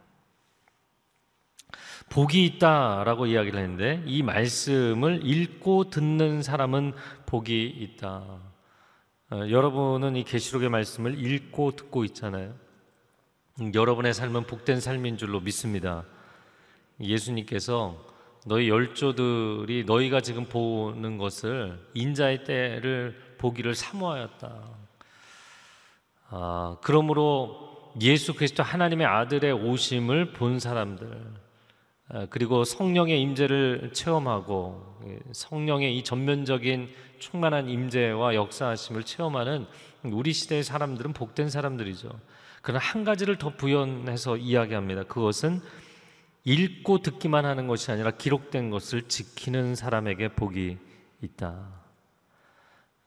복이 2.09 2.45
있다라고 2.45 3.25
이야기를 3.25 3.59
했는데 3.59 4.03
이 4.05 4.23
말씀을 4.23 5.21
읽고 5.23 5.89
듣는 5.89 6.41
사람은 6.41 6.93
복이 7.25 7.65
있다. 7.65 8.23
어, 9.29 9.49
여러분은 9.49 10.15
이 10.15 10.23
계시록의 10.23 10.69
말씀을 10.69 11.19
읽고 11.19 11.75
듣고 11.75 12.05
있잖아요. 12.05 12.53
음, 13.59 13.71
여러분의 13.73 14.13
삶은 14.13 14.43
복된 14.45 14.79
삶인 14.79 15.17
줄로 15.17 15.41
믿습니다. 15.41 16.05
예수님께서 17.01 17.97
너희 18.45 18.69
열조들이 18.69 19.83
너희가 19.85 20.21
지금 20.21 20.45
보는 20.45 21.17
것을 21.17 21.77
인자의 21.93 22.45
때를 22.45 23.35
보기를 23.37 23.75
사모하였다. 23.75 24.63
아, 26.29 26.77
그러므로 26.81 27.91
예수 28.01 28.33
그리스도 28.33 28.63
하나님의 28.63 29.05
아들의 29.05 29.51
오심을 29.51 30.33
본 30.33 30.59
사람들 30.59 31.07
아, 31.07 31.46
그리고 32.29 32.63
성령의 32.63 33.21
임재를 33.21 33.91
체험하고 33.93 34.97
예, 35.07 35.19
성령의 35.31 35.97
이 35.97 36.03
전면적인 36.03 36.89
충만한 37.19 37.69
임재와 37.69 38.35
역사하심을 38.35 39.03
체험하는 39.03 39.65
우리 40.05 40.31
시대의 40.33 40.63
사람들은 40.63 41.13
복된 41.13 41.49
사람들이죠. 41.49 42.09
그러나 42.61 42.83
한 42.83 43.03
가지를 43.03 43.37
더 43.37 43.55
부연해서 43.55 44.37
이야기합니다. 44.37 45.03
그것은 45.03 45.61
읽고 46.45 47.01
듣기만 47.01 47.45
하는 47.45 47.67
것이 47.67 47.91
아니라 47.91 48.11
기록된 48.11 48.69
것을 48.69 49.03
지키는 49.03 49.75
사람에게 49.75 50.29
복이 50.29 50.77
있다. 51.21 51.67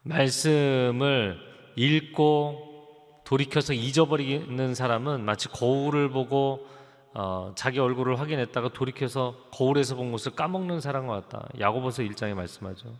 말씀을 0.02 1.38
읽고 1.76 3.22
돌이켜서 3.24 3.72
잊어버리는 3.72 4.74
사람은 4.74 5.24
마치 5.24 5.48
거울을 5.48 6.10
보고 6.10 6.66
어, 7.12 7.52
자기 7.56 7.80
얼굴을 7.80 8.20
확인했다가 8.20 8.70
돌이켜서 8.70 9.36
거울에서 9.52 9.96
본 9.96 10.12
것을 10.12 10.32
까먹는 10.32 10.80
사람과 10.80 11.22
같다. 11.22 11.48
야고보서 11.58 12.02
1장에 12.02 12.34
말씀하죠. 12.34 12.94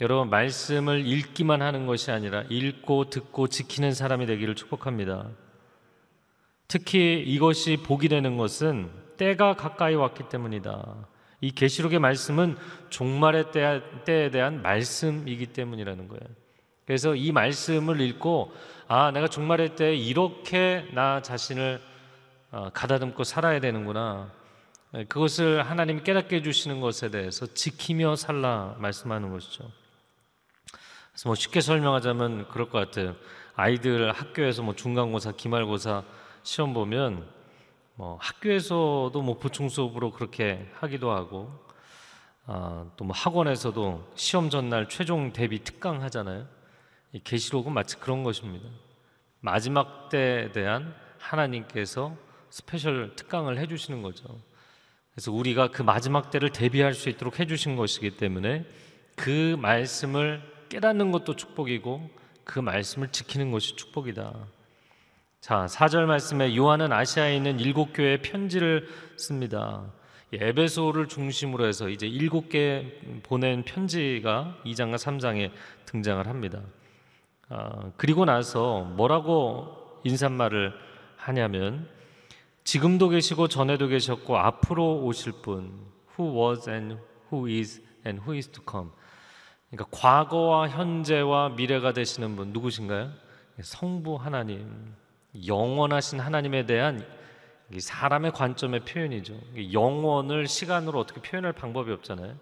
여러분 0.00 0.30
말씀을 0.30 1.06
읽기만 1.06 1.60
하는 1.60 1.86
것이 1.86 2.10
아니라 2.10 2.44
읽고 2.48 3.10
듣고 3.10 3.48
지키는 3.48 3.92
사람이 3.92 4.26
되기를 4.26 4.54
축복합니다. 4.54 5.28
특히 6.68 7.22
이것이 7.26 7.78
복이 7.78 8.08
되는 8.08 8.36
것은 8.36 8.90
때가 9.16 9.54
가까이 9.56 9.94
왔기 9.94 10.28
때문이다. 10.28 11.08
이 11.42 11.50
계시록의 11.50 11.98
말씀은 11.98 12.56
종말의 12.90 13.52
때, 13.52 13.82
때에 14.04 14.30
대한 14.30 14.62
말씀이기 14.62 15.46
때문이라는 15.46 16.08
거예요. 16.08 16.22
그래서 16.86 17.14
이 17.14 17.32
말씀을 17.32 18.00
읽고 18.00 18.52
아 18.88 19.10
내가 19.10 19.28
종말의 19.28 19.76
때 19.76 19.94
이렇게 19.94 20.86
나 20.92 21.22
자신을 21.22 21.80
어, 21.80 21.89
가다듬고 22.50 23.24
살아야 23.24 23.60
되는구나. 23.60 24.30
네, 24.92 25.04
그것을 25.04 25.62
하나님 25.62 26.02
깨닫게 26.02 26.36
해주시는 26.36 26.80
것에 26.80 27.10
대해서 27.10 27.46
지키며 27.46 28.16
살라 28.16 28.76
말씀하는 28.78 29.30
것이죠. 29.30 29.70
그래서 31.12 31.28
뭐 31.28 31.34
쉽게 31.34 31.60
설명하자면 31.60 32.48
그럴 32.48 32.68
것 32.68 32.78
같아요. 32.78 33.14
아이들 33.54 34.10
학교에서 34.12 34.62
뭐 34.62 34.74
중간고사, 34.74 35.32
기말고사 35.32 36.02
시험 36.42 36.74
보면 36.74 37.28
뭐 37.94 38.18
학교에서도 38.20 39.12
뭐 39.22 39.38
보충 39.38 39.68
수업으로 39.68 40.10
그렇게 40.10 40.68
하기도 40.74 41.10
하고 41.10 41.52
아, 42.46 42.86
또뭐 42.96 43.12
학원에서도 43.12 44.12
시험 44.16 44.50
전날 44.50 44.88
최종 44.88 45.32
대비 45.32 45.62
특강 45.62 46.02
하잖아요. 46.02 46.46
이 47.12 47.20
계시록은 47.20 47.72
마치 47.72 47.96
그런 47.96 48.24
것입니다. 48.24 48.68
마지막 49.40 50.08
때에 50.08 50.50
대한 50.50 50.94
하나님께서 51.18 52.16
special 52.50 53.14
특강을 53.16 53.58
해주시는 53.58 54.02
거죠. 54.02 54.24
그래서 55.12 55.32
우리가 55.32 55.70
그 55.70 55.82
마지막 55.82 56.30
때를 56.30 56.50
대비할 56.50 56.94
수 56.94 57.08
있도록 57.08 57.40
해주신 57.40 57.76
것이기 57.76 58.16
때문에 58.16 58.64
그 59.16 59.56
말씀을 59.60 60.42
깨닫는 60.68 61.12
것도 61.12 61.36
축복이고 61.36 62.10
그 62.44 62.58
말씀을 62.58 63.08
지키는 63.08 63.50
것이 63.50 63.76
축복이다. 63.76 64.34
자, 65.40 65.66
4절 65.66 66.04
말씀에 66.04 66.54
요한은 66.56 66.92
아시아에 66.92 67.36
있는 67.36 67.60
일곱 67.60 67.92
교회에 67.92 68.20
편지를 68.22 68.88
씁니다. 69.16 69.90
에베소를 70.32 71.08
중심으로 71.08 71.66
해서 71.66 71.88
이제 71.88 72.06
일곱 72.06 72.48
개 72.50 72.86
보낸 73.22 73.64
편지가 73.64 74.58
2장과 74.64 74.96
3장에 74.96 75.50
등장을 75.86 76.26
합니다. 76.26 76.62
아, 77.48 77.90
그리고 77.96 78.24
나서 78.24 78.82
뭐라고 78.82 80.00
인사말을 80.04 80.72
하냐면 81.16 81.88
지금도 82.64 83.08
계시고 83.08 83.48
전에도 83.48 83.88
계셨고 83.88 84.36
앞으로 84.36 85.02
오실 85.02 85.32
분 85.42 85.72
who 86.18 86.48
was 86.48 86.68
and 86.68 86.96
who 87.32 87.48
is 87.48 87.82
and 88.06 88.20
who 88.22 88.34
is 88.34 88.48
to 88.48 88.62
come 88.68 88.90
그러니까 89.70 89.96
과거와 89.96 90.68
현재와 90.68 91.50
미래가 91.50 91.92
되시는 91.92 92.36
분 92.36 92.52
누구신가요? 92.52 93.12
성부 93.60 94.16
하나님 94.16 94.94
영원하신 95.46 96.20
하나님에 96.20 96.66
대한 96.66 97.06
사람의 97.78 98.32
관점의 98.32 98.80
표현이죠. 98.80 99.38
영원을 99.72 100.48
시간으로 100.48 100.98
어떻게 100.98 101.20
표현할 101.20 101.52
방법이 101.52 101.92
없잖아요. 101.92 102.34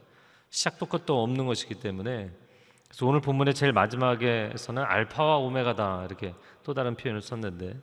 시작도 0.49 0.87
끝도 0.87 1.23
없는 1.23 1.47
것이기 1.47 1.75
때문에 1.75 2.31
그래서 2.89 3.07
오늘 3.07 3.21
본문의 3.21 3.53
제일 3.53 3.73
마지막에서는 3.73 4.83
알파와 4.83 5.37
오메가다 5.39 6.07
이렇게 6.07 6.35
또 6.63 6.73
다른 6.73 6.95
표현을 6.95 7.21
썼는데 7.21 7.79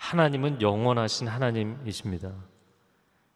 하나님은 0.00 0.62
영원하신 0.62 1.28
하나님이십니다. 1.28 2.32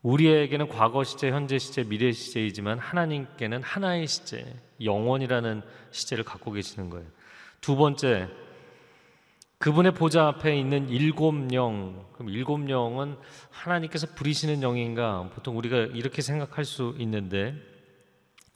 우리에게는 0.03 0.69
과거 0.69 1.05
시제, 1.05 1.31
현재 1.31 1.59
시제, 1.59 1.85
미래 1.85 2.11
시제이지만 2.11 2.79
하나님께는 2.79 3.63
하나의 3.63 4.07
시제, 4.07 4.45
영원이라는 4.83 5.63
시제를 5.93 6.25
갖고 6.25 6.53
계시는 6.53 6.89
거예요. 6.89 7.07
두 7.61 7.77
번째, 7.77 8.29
그분의 9.59 9.93
보좌 9.93 10.27
앞에 10.27 10.59
있는 10.59 10.89
일곱 10.89 11.53
영, 11.53 12.07
그럼 12.15 12.31
일곱 12.31 12.69
영은 12.69 13.19
하나님께서 13.51 14.09
부리시는 14.15 14.63
영인가? 14.63 15.31
보통 15.35 15.57
우리가 15.59 15.77
이렇게 15.77 16.23
생각할 16.23 16.65
수 16.65 16.95
있는데 16.99 17.55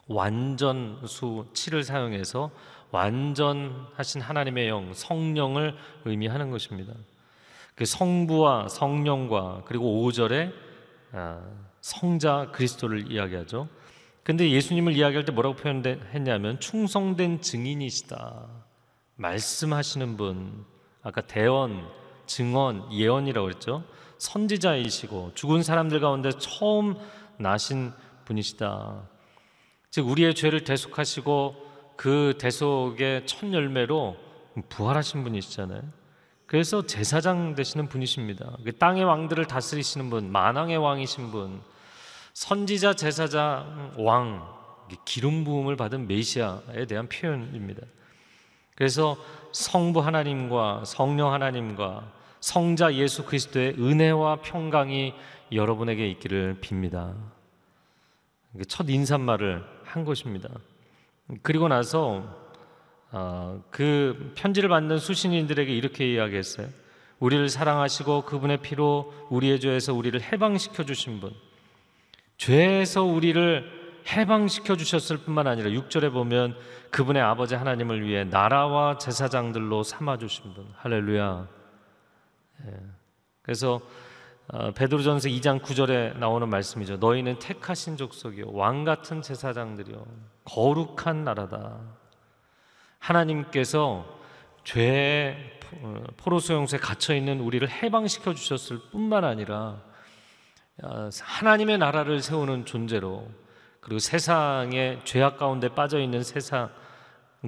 완전 0.06 0.98
수 1.06 1.46
7을 1.52 1.82
사용해서 1.82 2.50
완전하신 2.90 4.22
하나님의 4.22 4.68
영, 4.68 4.94
성령을 4.94 5.76
의미하는 6.06 6.50
것입니다. 6.50 6.94
그 7.78 7.84
성부와 7.84 8.66
성령과 8.66 9.62
그리고 9.64 10.04
5절에 10.04 10.52
아, 11.12 11.40
성자 11.80 12.50
그리스도를 12.50 13.12
이야기하죠. 13.12 13.68
근데 14.24 14.50
예수님을 14.50 14.96
이야기할 14.96 15.24
때 15.24 15.30
뭐라고 15.30 15.54
표현했냐면 15.54 16.58
충성된 16.58 17.40
증인이시다. 17.40 18.48
말씀하시는 19.14 20.16
분, 20.16 20.64
아까 21.02 21.20
대언, 21.20 21.88
증언, 22.26 22.92
예언이라고 22.92 23.46
그랬죠. 23.46 23.84
선지자이시고 24.18 25.34
죽은 25.36 25.62
사람들 25.62 26.00
가운데 26.00 26.30
처음 26.32 26.96
나신 27.36 27.92
분이시다. 28.24 29.08
즉 29.90 30.08
우리의 30.08 30.34
죄를 30.34 30.64
대속하시고 30.64 31.54
그 31.96 32.34
대속의 32.40 33.26
첫 33.26 33.52
열매로 33.52 34.16
부활하신 34.68 35.22
분이시잖아요. 35.22 35.97
그래서 36.48 36.80
제사장 36.86 37.54
되시는 37.54 37.88
분이십니다. 37.88 38.56
그 38.64 38.76
땅의 38.76 39.04
왕들을 39.04 39.44
다스리시는 39.44 40.08
분, 40.08 40.32
만왕의 40.32 40.78
왕이신 40.78 41.30
분, 41.30 41.60
선지자, 42.32 42.94
제사장, 42.94 43.92
왕, 43.98 44.48
기름 45.04 45.44
부음을 45.44 45.76
받은 45.76 46.08
메시아에 46.08 46.86
대한 46.88 47.06
표현입니다. 47.10 47.82
그래서 48.74 49.18
성부 49.52 50.00
하나님과 50.00 50.84
성령 50.86 51.34
하나님과 51.34 52.10
성자 52.40 52.94
예수 52.94 53.26
그리스도의 53.26 53.74
은혜와 53.78 54.36
평강이 54.36 55.12
여러분에게 55.52 56.08
있기를 56.12 56.60
빕니다. 56.62 57.14
첫 58.68 58.88
인사말을 58.88 59.62
한 59.84 60.04
것입니다. 60.06 60.48
그리고 61.42 61.68
나서 61.68 62.47
어, 63.10 63.62
그 63.70 64.32
편지를 64.34 64.68
받는 64.68 64.98
수신인들에게 64.98 65.72
이렇게 65.72 66.12
이야기했어요. 66.12 66.68
우리를 67.18 67.48
사랑하시고 67.48 68.22
그분의 68.22 68.58
피로 68.58 69.12
우리의 69.30 69.60
죄에서 69.60 69.94
우리를 69.94 70.20
해방시켜 70.20 70.84
주신 70.84 71.20
분, 71.20 71.32
죄에서 72.36 73.02
우리를 73.02 73.78
해방시켜 74.10 74.76
주셨을 74.76 75.18
뿐만 75.18 75.46
아니라 75.46 75.70
6절에 75.70 76.12
보면 76.12 76.56
그분의 76.90 77.22
아버지 77.22 77.54
하나님을 77.54 78.06
위해 78.06 78.24
나라와 78.24 78.96
제사장들로 78.96 79.82
삼아 79.82 80.18
주신 80.18 80.54
분. 80.54 80.66
할렐루야. 80.76 81.48
예. 82.66 82.72
그래서 83.42 83.80
어, 84.50 84.70
베드로전서 84.70 85.28
2장 85.28 85.60
9절에 85.60 86.16
나오는 86.16 86.48
말씀이죠. 86.48 86.96
너희는 86.96 87.38
택하신 87.38 87.98
족속이요 87.98 88.52
왕 88.52 88.84
같은 88.84 89.20
제사장들이요 89.20 90.06
거룩한 90.44 91.24
나라다. 91.24 91.97
하나님께서 92.98 94.18
죄의 94.64 95.58
어, 95.82 96.02
포로 96.16 96.38
수용소에 96.40 96.78
갇혀 96.78 97.14
있는 97.14 97.40
우리를 97.40 97.68
해방시켜 97.68 98.34
주셨을 98.34 98.78
뿐만 98.90 99.24
아니라 99.24 99.82
어, 100.82 101.08
하나님의 101.20 101.78
나라를 101.78 102.20
세우는 102.22 102.64
존재로 102.64 103.28
그리고 103.80 103.98
세상의 103.98 105.00
죄악 105.04 105.38
가운데 105.38 105.68
빠져 105.68 106.00
있는 106.00 106.22
세상 106.22 106.70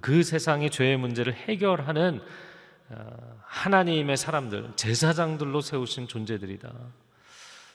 그 0.01 0.23
세상의 0.23 0.71
죄의 0.71 0.97
문제를 0.97 1.35
해결하는 1.35 2.21
어, 2.91 3.41
하나님의 3.45 4.17
사람들, 4.17 4.73
제사장들로 4.77 5.61
세우신 5.61 6.09
존재들이다. 6.09 6.73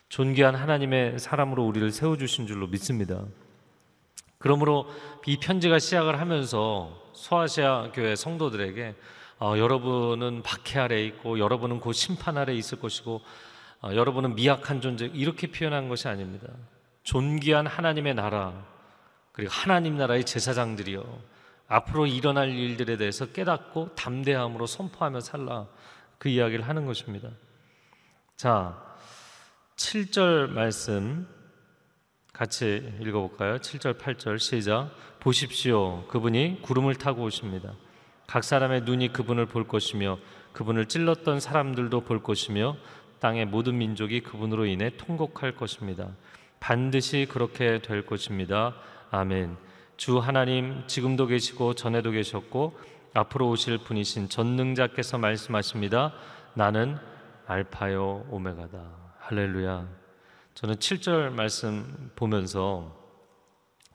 존귀한 0.10 0.56
하나님의 0.56 1.20
사람으로 1.20 1.66
우리를 1.66 1.92
세워 1.92 2.18
주신 2.18 2.48
줄로 2.48 2.68
믿습니다. 2.68 3.24
그러므로 4.46 4.86
이 5.26 5.38
편지가 5.38 5.80
시작을 5.80 6.20
하면서 6.20 6.96
소아시아 7.14 7.90
교회 7.96 8.16
성도들에게 8.16 8.94
어, 9.40 9.56
여러분은 9.58 10.44
박해 10.44 10.82
아래 10.82 11.04
있고 11.06 11.40
여러분은 11.40 11.80
곧 11.80 11.94
심판 11.94 12.38
아래 12.38 12.54
있을 12.54 12.80
것이고 12.80 13.22
어, 13.82 13.90
여러분은 13.92 14.36
미약한 14.36 14.82
존재 14.82 15.10
이렇게 15.16 15.48
표현한 15.48 15.90
것이 15.90 16.08
아닙니다. 16.08 16.48
존귀한 17.02 17.66
하나님의 17.66 18.14
나라 18.14 18.54
그리고 19.32 19.52
하나님 19.52 19.98
나라의 19.98 20.26
제사장들이요 20.26 21.04
앞으로 21.68 22.06
일어날 22.06 22.50
일들에 22.50 22.98
대해서 22.98 23.26
깨닫고 23.26 23.96
담대함으로 23.96 24.68
선포하며 24.68 25.22
살라 25.22 25.66
그 26.20 26.30
이야기를 26.30 26.68
하는 26.68 26.86
것입니다. 26.86 27.30
자, 28.38 28.80
7절 29.76 30.52
말씀 30.52 31.35
같이 32.36 32.94
읽어볼까요? 33.00 33.60
7절, 33.60 33.98
8절 33.98 34.40
시작. 34.40 34.92
보십시오. 35.22 36.06
그분이 36.08 36.60
구름을 36.64 36.96
타고 36.96 37.24
오십니다. 37.24 37.72
각 38.28 38.44
사람의 38.44 38.82
눈이 38.82 39.14
그분을 39.14 39.46
볼 39.46 39.70
것이며 39.70 40.18
그분을 40.52 40.88
찔렀던 40.88 41.40
사람들도 41.40 42.02
볼 42.02 42.22
것이며 42.22 42.76
땅의 43.22 43.46
모든 43.46 43.78
민족이 43.78 44.20
그분으로 44.20 44.66
인해 44.66 44.92
통곡할 44.98 45.56
것입니다. 45.56 46.10
반드시 46.60 47.26
그렇게 47.30 47.80
될 47.82 48.06
것입니다. 48.06 48.76
아멘. 49.12 49.56
주 49.96 50.18
하나님 50.18 50.84
지금도 50.88 51.28
계시고 51.28 51.76
전에도 51.76 52.12
계셨고 52.12 52.78
앞으로 53.14 53.50
오실 53.50 53.78
분이신 53.78 54.28
전능자께서 54.28 55.20
말씀하십니다. 55.20 56.14
나는 56.54 56.98
알파요 57.48 58.26
오메가다. 58.30 58.78
할렐루야. 59.20 60.05
저는 60.56 60.76
7절 60.76 61.32
말씀 61.32 62.12
보면서 62.16 62.96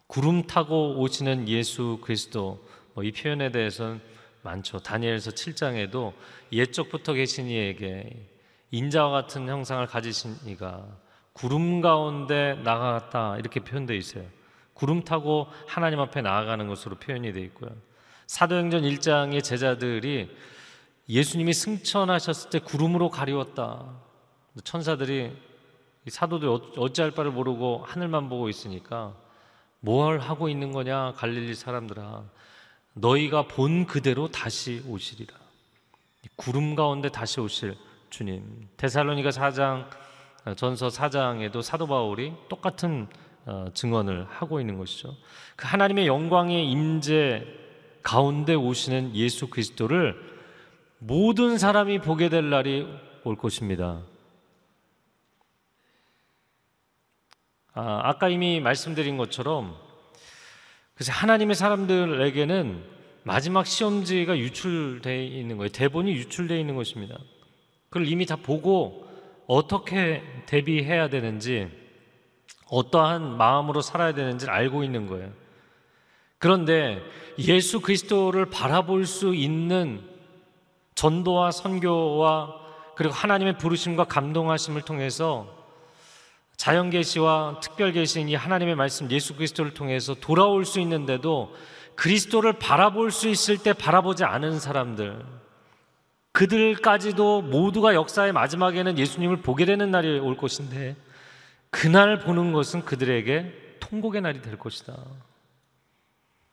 구름 0.07 0.47
타고 0.47 0.99
오시는 0.99 1.49
예수 1.49 1.99
그리스도 2.03 2.63
뭐 2.93 3.03
이 3.03 3.13
표현에 3.13 3.51
대해서는 3.51 3.99
많죠. 4.43 4.81
다니엘서 4.81 5.31
7장에도 5.31 6.13
옛적부터 6.53 7.15
계신 7.15 7.47
이에게 7.49 8.29
인자와 8.73 9.11
같은 9.11 9.49
형상을 9.49 9.87
가지신 9.87 10.37
이가 10.49 10.87
구름 11.33 11.81
가운데 11.81 12.61
나아갔다 12.63 13.39
이렇게 13.39 13.61
표현되어 13.61 13.97
있어요. 13.97 14.27
구름 14.75 15.03
타고 15.03 15.47
하나님 15.67 15.99
앞에 16.01 16.21
나아가는 16.21 16.67
것으로 16.67 16.97
표현이 16.97 17.33
되어 17.33 17.43
있고요. 17.45 17.71
사도행전 18.27 18.83
1장의 18.83 19.43
제자들이 19.43 20.29
예수님이 21.09 21.55
승천하셨을 21.55 22.51
때 22.51 22.59
구름으로 22.59 23.09
가리웠다. 23.09 23.99
천사들이 24.63 25.49
사도들 26.09 26.49
어찌할 26.77 27.11
바를 27.11 27.31
모르고 27.31 27.85
하늘만 27.87 28.29
보고 28.29 28.49
있으니까 28.49 29.15
뭘 29.81 30.19
하고 30.19 30.49
있는 30.49 30.73
거냐 30.73 31.15
갈릴리 31.17 31.55
사람들아 31.55 32.25
너희가 32.95 33.47
본 33.47 33.87
그대로 33.87 34.29
다시 34.29 34.83
오시리라. 34.87 35.35
구름 36.37 36.75
가운데 36.75 37.09
다시 37.09 37.41
오실 37.41 37.77
주님. 38.11 38.69
데살로니가 38.77 39.31
4장 39.31 39.87
전서 40.57 40.89
4장에도 40.89 41.63
사도 41.63 41.87
바울이 41.87 42.33
똑같은 42.49 43.07
어, 43.47 43.67
증언을 43.73 44.27
하고 44.29 44.61
있는 44.61 44.77
것이죠. 44.77 45.17
그 45.57 45.67
하나님의 45.67 46.07
영광의 46.07 46.71
임재 46.71 47.47
가운데 48.03 48.55
오시는 48.55 49.15
예수 49.15 49.49
그리스도를 49.49 50.15
모든 50.99 51.57
사람이 51.57 52.01
보게 52.01 52.29
될 52.29 52.51
날이 52.51 52.87
올 53.25 53.37
것입니다. 53.37 54.03
아, 57.73 58.01
아까 58.05 58.29
이미 58.29 58.61
말씀드린 58.61 59.17
것처럼 59.17 59.77
그래서 60.95 61.13
하나님의 61.13 61.55
사람들에게는 61.55 62.85
마지막 63.23 63.67
시험지가 63.67 64.39
유출되어 64.39 65.23
있는 65.23 65.57
거예요. 65.57 65.71
대본이 65.71 66.13
유출되어 66.13 66.59
있는 66.59 66.75
것입니다. 66.75 67.17
그걸 67.89 68.07
이미 68.07 68.27
다 68.27 68.37
보고 68.37 69.07
어떻게 69.47 70.23
대비해야 70.47 71.09
되는지 71.09 71.69
어떠한 72.69 73.37
마음으로 73.37 73.81
살아야 73.81 74.15
되는지를 74.15 74.53
알고 74.53 74.85
있는 74.85 75.07
거예요. 75.07 75.33
그런데 76.39 77.03
예수 77.39 77.81
그리스도를 77.81 78.47
바라볼 78.47 79.07
수 79.07 79.35
있는 79.35 80.03
전도와 80.95 81.51
선교와 81.51 82.61
그리고 82.95 83.15
하나님의 83.15 83.59
부르심과 83.59 84.05
감동하심을 84.05 84.83
통해서 84.83 85.60
자연 86.61 86.91
계시와 86.91 87.61
특별 87.63 87.91
계시인 87.91 88.29
이 88.29 88.35
하나님의 88.35 88.75
말씀 88.75 89.11
예수 89.11 89.35
그리스도를 89.35 89.73
통해서 89.73 90.13
돌아올 90.13 90.67
수 90.67 90.79
있는데도 90.81 91.57
그리스도를 91.95 92.59
바라볼 92.59 93.13
수 93.13 93.31
있을 93.31 93.57
때 93.57 93.73
바라보지 93.73 94.25
않은 94.25 94.61
사람들 94.61 95.25
그들까지도 96.33 97.41
모두가 97.41 97.95
역사의 97.95 98.35
마지막에는 98.35 98.99
예수님을 98.99 99.39
보게 99.39 99.65
되는 99.65 99.91
날이 99.91 100.19
올 100.19 100.37
것인데 100.37 100.97
그날 101.71 102.19
보는 102.19 102.53
것은 102.53 102.85
그들에게 102.85 103.79
통곡의 103.81 104.21
날이 104.21 104.43
될 104.43 104.59
것이다. 104.59 104.99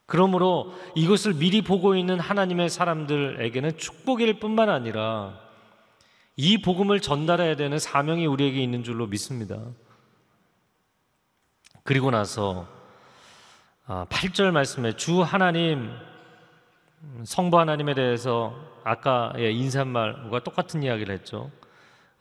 그러므로 0.05 0.73
이것을 0.95 1.33
미리 1.33 1.61
보고 1.61 1.97
있는 1.97 2.17
하나님의 2.17 2.69
사람들에게는 2.69 3.77
축복일 3.77 4.39
뿐만 4.39 4.69
아니라 4.69 5.37
이 6.37 6.61
복음을 6.61 7.01
전달해야 7.01 7.57
되는 7.57 7.77
사명이 7.77 8.25
우리에게 8.25 8.63
있는 8.63 8.85
줄로 8.85 9.05
믿습니다. 9.07 9.59
그리고 11.87 12.11
나서 12.11 12.67
8절 13.87 14.49
아, 14.49 14.51
말씀에 14.51 14.97
주 14.97 15.21
하나님 15.21 15.89
성부 17.23 17.57
하나님에 17.57 17.93
대해서 17.93 18.53
아까의 18.83 19.55
인사말과 19.55 20.43
똑같은 20.43 20.83
이야기를 20.83 21.15
했죠. 21.15 21.49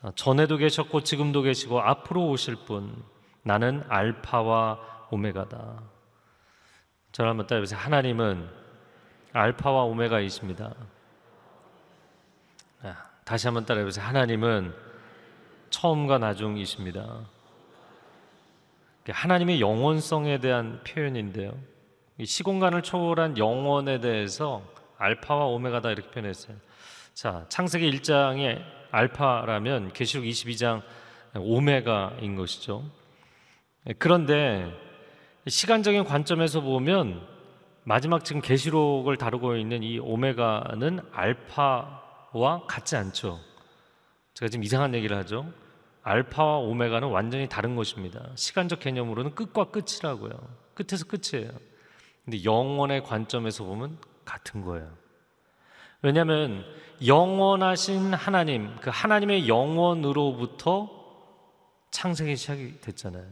아, 0.02 0.12
전에도 0.14 0.57
계셨고 0.57 1.00
지금도 1.00 1.42
계시고 1.42 1.81
앞으로 1.81 2.29
오실 2.29 2.55
분 2.64 2.94
나는 3.42 3.83
알파와 3.88 5.09
오메가다. 5.11 5.83
저를 7.11 7.31
한번 7.31 7.48
따라해보세요. 7.48 7.81
하나님은 7.81 8.48
알파와 9.33 9.83
오메가이십니다. 9.83 10.74
아, 12.85 12.96
다시 13.24 13.48
한번 13.48 13.66
따라해보세요. 13.66 14.07
하나님은 14.07 14.72
처음과 15.70 16.18
나중이십니다. 16.18 17.35
하나님의 19.12 19.61
영원성에 19.61 20.38
대한 20.38 20.83
표현인데요. 20.85 21.53
시공간을 22.23 22.83
초월한 22.83 23.38
영원에 23.38 24.01
대해서 24.01 24.62
알파와 24.99 25.47
오메가다 25.47 25.90
이렇게 25.90 26.11
표현했어요. 26.11 26.57
자, 27.14 27.45
창세기 27.49 27.90
1장의 27.90 28.62
알파라면 28.90 29.92
계시록 29.92 30.25
22장 30.25 30.83
오메가인 31.35 32.37
것이죠. 32.37 32.85
그런데 33.99 34.73
시간적인 35.47 36.05
관점에서 36.05 36.61
보면 36.61 37.27
마지막 37.85 38.25
지금 38.25 38.40
계시록을 38.40 39.16
다루고 39.16 39.57
있는 39.57 39.83
이 39.83 39.99
오메가는 39.99 41.01
알파와 41.12 42.66
같지 42.66 42.97
않죠. 42.97 43.38
제가 44.35 44.49
지금 44.49 44.64
이상한 44.64 44.95
얘기를 44.95 45.16
하죠. 45.19 45.47
알파와 46.07 46.59
오메가는 46.59 47.09
완전히 47.09 47.49
다른 47.49 47.75
것입니다. 47.75 48.31
시간적 48.37 48.79
개념으로는 48.79 49.35
끝과 49.35 49.71
끝이라고요. 49.71 50.31
끝에서 50.75 51.05
끝이에요. 51.05 51.51
근데 52.25 52.45
영원의 52.45 53.03
관점에서 53.03 53.64
보면 53.64 53.99
같은 54.25 54.64
거예요. 54.64 54.88
왜냐하면 56.03 56.64
영원하신 57.05 58.14
하나님, 58.14 58.77
그 58.81 58.90
하나님의 58.92 59.49
영원으로부터 59.49 60.88
창세기 61.90 62.37
시작이 62.37 62.81
됐잖아요. 62.83 63.27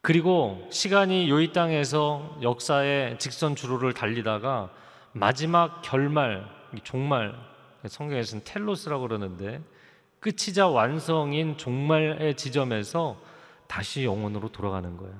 그리고 0.00 0.66
시간이 0.70 1.30
요 1.30 1.38
이 1.40 1.52
땅에서 1.52 2.38
역사의 2.42 3.20
직선 3.20 3.54
주로를 3.54 3.92
달리다가 3.92 4.72
마지막 5.12 5.82
결말, 5.82 6.48
종말, 6.82 7.32
성경에서는 7.86 8.42
텔로스라고 8.44 9.02
그러는데 9.06 9.62
끝이자 10.20 10.68
완성인 10.68 11.56
종말의 11.56 12.36
지점에서 12.36 13.16
다시 13.66 14.04
영원으로 14.04 14.48
돌아가는 14.50 14.96
거예요. 14.96 15.14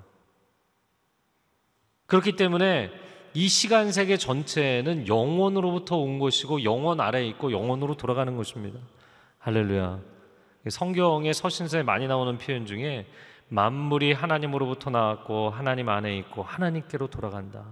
그렇기 2.06 2.36
때문에 2.36 2.90
이 3.34 3.48
시간 3.48 3.92
세계 3.92 4.16
전체는 4.16 5.06
영원으로부터 5.06 5.96
온 5.96 6.18
것이고 6.18 6.64
영원 6.64 7.00
아래에 7.00 7.26
있고 7.28 7.52
영원으로 7.52 7.96
돌아가는 7.96 8.34
것입니다. 8.36 8.80
할렐루야. 9.38 10.00
성경의 10.68 11.34
서신서에 11.34 11.82
많이 11.82 12.08
나오는 12.08 12.36
표현 12.38 12.66
중에 12.66 13.06
만물이 13.48 14.12
하나님으로부터 14.12 14.90
나왔고 14.90 15.50
하나님 15.50 15.88
안에 15.88 16.16
있고 16.18 16.42
하나님께로 16.42 17.08
돌아간다. 17.08 17.64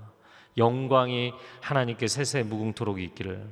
영광이 0.57 1.33
하나님께 1.61 2.07
세세 2.07 2.43
무궁토록 2.43 3.01
있기를. 3.01 3.47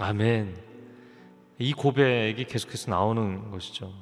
아멘. 0.00 0.73
이 1.58 1.72
고백이 1.72 2.44
계속해서 2.44 2.90
나오는 2.90 3.50
것이죠. 3.50 3.92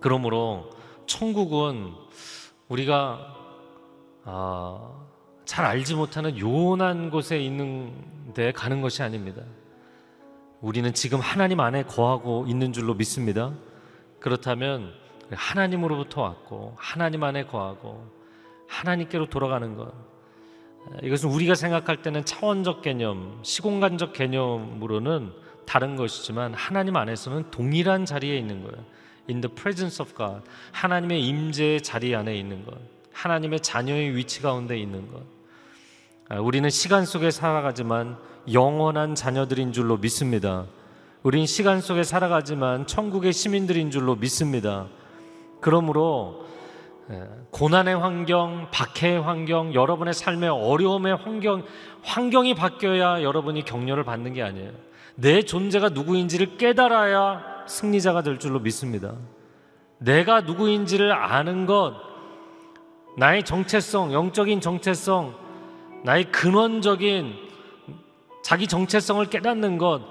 그러므로 0.00 0.70
천국은 1.06 1.92
우리가 2.68 3.34
아, 4.24 4.92
잘 5.44 5.64
알지 5.64 5.94
못하는 5.94 6.38
요원한 6.38 7.10
곳에 7.10 7.38
있는 7.38 8.32
데 8.34 8.52
가는 8.52 8.80
것이 8.80 9.02
아닙니다. 9.02 9.42
우리는 10.60 10.92
지금 10.92 11.20
하나님 11.20 11.60
안에 11.60 11.84
거하고 11.84 12.46
있는 12.48 12.72
줄로 12.72 12.94
믿습니다. 12.94 13.52
그렇다면 14.20 14.92
하나님으로부터 15.30 16.22
왔고 16.22 16.74
하나님 16.76 17.22
안에 17.22 17.44
거하고 17.44 18.06
하나님께로 18.66 19.26
돌아가는 19.26 19.76
것 19.76 19.92
이것은 21.02 21.30
우리가 21.30 21.54
생각할 21.54 22.02
때는 22.02 22.24
차원적 22.24 22.82
개념, 22.82 23.38
시공간적 23.42 24.12
개념으로는 24.12 25.32
다른 25.68 25.96
것이지만 25.96 26.54
하나님 26.54 26.96
안에서는 26.96 27.50
동일한 27.50 28.06
자리에 28.06 28.38
있는 28.38 28.62
거예요. 28.62 28.82
In 29.28 29.42
the 29.42 29.54
presence 29.54 30.02
of 30.02 30.14
God. 30.16 30.40
하나님의 30.72 31.22
임재의 31.22 31.82
자리 31.82 32.16
안에 32.16 32.34
있는 32.34 32.64
것. 32.64 32.74
하나님의 33.12 33.60
자녀의 33.60 34.16
위치 34.16 34.40
가운데 34.40 34.78
있는 34.78 35.12
것. 35.12 35.20
아, 36.30 36.40
우리는 36.40 36.70
시간 36.70 37.04
속에 37.04 37.30
살아가지만 37.30 38.16
영원한 38.50 39.14
자녀들인 39.14 39.74
줄로 39.74 39.98
믿습니다. 39.98 40.64
우린 41.22 41.44
시간 41.44 41.82
속에 41.82 42.02
살아가지만 42.02 42.86
천국의 42.86 43.34
시민들인 43.34 43.90
줄로 43.90 44.16
믿습니다. 44.16 44.86
그러므로 45.60 46.46
예, 47.10 47.24
고난의 47.50 47.94
환경, 47.94 48.68
박해의 48.70 49.20
환경, 49.20 49.74
여러분의 49.74 50.14
삶의 50.14 50.48
어려움의 50.48 51.16
환경, 51.16 51.62
환경이 52.04 52.54
바뀌어야 52.54 53.22
여러분이 53.22 53.66
격려를 53.66 54.04
받는 54.04 54.32
게 54.32 54.42
아니에요. 54.42 54.87
내 55.20 55.42
존재가 55.42 55.88
누구인지를 55.88 56.58
깨달아야 56.58 57.64
승리자가 57.66 58.22
될 58.22 58.38
줄로 58.38 58.60
믿습니다. 58.60 59.16
내가 59.98 60.42
누구인지를 60.42 61.10
아는 61.10 61.66
것, 61.66 61.96
나의 63.16 63.42
정체성, 63.42 64.12
영적인 64.12 64.60
정체성, 64.60 65.34
나의 66.04 66.30
근원적인 66.30 67.34
자기 68.44 68.68
정체성을 68.68 69.26
깨닫는 69.26 69.76
것, 69.78 70.02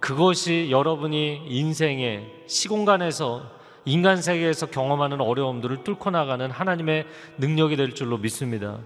그것이 0.00 0.68
여러분이 0.72 1.44
인생의 1.46 2.42
시공간에서 2.48 3.48
인간 3.84 4.20
세계에서 4.20 4.66
경험하는 4.66 5.20
어려움들을 5.20 5.84
뚫고 5.84 6.10
나가는 6.10 6.50
하나님의 6.50 7.06
능력이 7.38 7.76
될 7.76 7.94
줄로 7.94 8.18
믿습니다. 8.18 8.80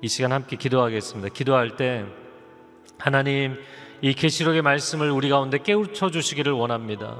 이 0.00 0.06
시간 0.06 0.30
함께 0.30 0.54
기도하겠습니다. 0.54 1.34
기도할 1.34 1.74
때 1.76 2.04
하나님 2.98 3.58
이 4.00 4.14
계시록의 4.14 4.62
말씀을 4.62 5.10
우리 5.10 5.28
가운데 5.28 5.58
깨우쳐 5.58 6.10
주시기를 6.10 6.52
원합니다. 6.52 7.16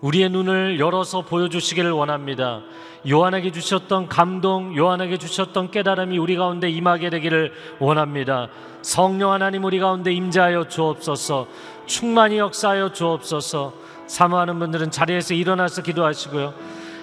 우리의 0.00 0.28
눈을 0.28 0.78
열어서 0.78 1.22
보여주시기를 1.22 1.90
원합니다. 1.90 2.60
요한에게 3.08 3.52
주셨던 3.52 4.08
감동, 4.08 4.76
요한에게 4.76 5.16
주셨던 5.16 5.70
깨달음이 5.70 6.18
우리 6.18 6.36
가운데 6.36 6.68
임하게 6.68 7.10
되기를 7.10 7.52
원합니다. 7.78 8.48
성령 8.82 9.32
하나님 9.32 9.64
우리 9.64 9.78
가운데 9.78 10.12
임재하여 10.12 10.68
주옵소서, 10.68 11.46
충만히 11.86 12.38
역사하여 12.38 12.92
주옵소서. 12.92 13.72
사모하는 14.06 14.58
분들은 14.58 14.90
자리에서 14.90 15.32
일어나서 15.32 15.82
기도하시고요. 15.82 16.52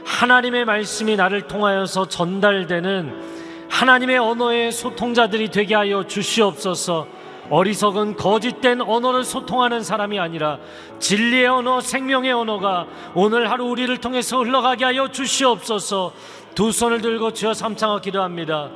하나님의 0.05 0.65
말씀이 0.65 1.15
나를 1.15 1.47
통하여서 1.47 2.07
전달되는 2.07 3.41
하나님의 3.69 4.17
언어의 4.19 4.71
소통자들이 4.71 5.49
되게 5.49 5.73
하여 5.73 6.05
주시옵소서. 6.05 7.07
어리석은 7.51 8.15
거짓된 8.15 8.79
언어를 8.81 9.25
소통하는 9.25 9.83
사람이 9.83 10.17
아니라 10.19 10.57
진리의 10.99 11.47
언어, 11.47 11.81
생명의 11.81 12.31
언어가 12.31 12.87
오늘 13.13 13.51
하루 13.51 13.65
우리를 13.65 13.95
통해서 13.97 14.39
흘러가게 14.39 14.85
하여 14.85 15.09
주시옵소서. 15.09 16.13
두 16.55 16.71
손을 16.71 17.01
들고 17.01 17.33
주여 17.33 17.53
삼창어 17.53 17.99
기도합니다. 17.99 18.69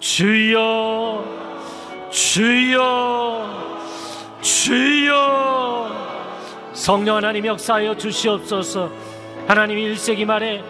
주여, 0.00 1.22
주여, 2.10 3.80
주여. 4.40 6.04
성령 6.72 7.16
하나님 7.16 7.44
역사하여 7.44 7.94
주시옵소서. 7.96 8.90
하나님 9.46 9.76
1세기 9.76 10.24
말에 10.24 10.64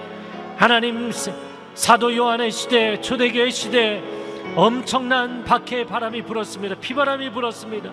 하나님 0.56 1.12
사도 1.74 2.14
요한의 2.14 2.50
시대, 2.50 3.00
초대교회 3.00 3.50
시대 3.50 4.13
엄청난 4.56 5.42
박해의 5.44 5.86
바람이 5.86 6.22
불었습니다. 6.22 6.76
피바람이 6.76 7.30
불었습니다. 7.30 7.92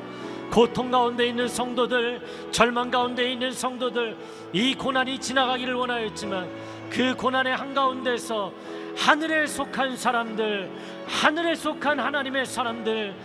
고통 0.51 0.91
가운데 0.91 1.25
있는 1.27 1.47
성도들, 1.47 2.21
절망 2.51 2.91
가운데 2.91 3.31
있는 3.31 3.51
성도들, 3.51 4.17
이 4.53 4.75
고난이 4.75 5.17
지나가기를 5.17 5.73
원하였지만 5.73 6.49
그 6.89 7.15
고난의 7.15 7.55
한가운데서 7.55 8.51
하늘에 8.97 9.47
속한 9.47 9.95
사람들, 9.95 10.69
하늘에 11.07 11.55
속한 11.55 11.99
하나님의 11.99 12.45
사람들, 12.45 13.15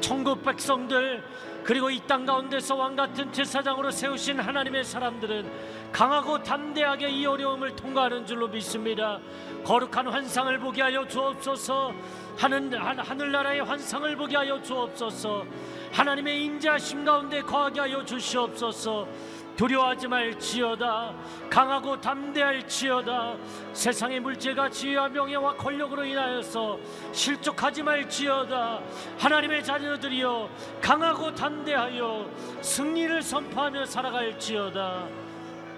천국 0.00 0.42
백성들, 0.44 1.22
그리고 1.66 1.90
이 1.90 1.98
땅 2.06 2.24
가운데서 2.24 2.76
왕 2.76 2.94
같은 2.94 3.32
제사장으로 3.32 3.90
세우신 3.90 4.38
하나님의 4.38 4.84
사람들은 4.84 5.50
강하고 5.90 6.40
담대하게 6.40 7.08
이 7.08 7.26
어려움을 7.26 7.74
통과하는 7.74 8.24
줄로 8.24 8.46
믿습니다. 8.46 9.18
거룩한 9.64 10.06
환상을 10.06 10.56
보게 10.60 10.82
하여 10.82 11.04
주옵소서. 11.08 11.92
하늘 12.36 12.78
하늘나라의 12.80 13.64
환상을 13.64 14.14
보게 14.14 14.36
하여 14.36 14.62
주옵소서. 14.62 15.44
하나님의 15.92 16.44
인자심 16.44 17.04
가운데 17.04 17.40
거하게 17.42 17.80
하여 17.80 18.04
주시옵소서. 18.04 19.08
두려워하지 19.56 20.08
말지어다. 20.08 21.14
강하고 21.50 22.00
담대할지어다. 22.00 23.36
세상의 23.72 24.20
물질과 24.20 24.70
지혜와 24.70 25.08
명예와 25.08 25.56
권력으로 25.56 26.04
인하여서 26.04 26.78
실족하지 27.12 27.82
말지어다. 27.82 28.82
하나님의 29.18 29.64
자녀들이여 29.64 30.50
강하고 30.80 31.34
담대하여 31.34 32.30
승리를 32.60 33.22
선포하며 33.22 33.86
살아갈지어다. 33.86 35.08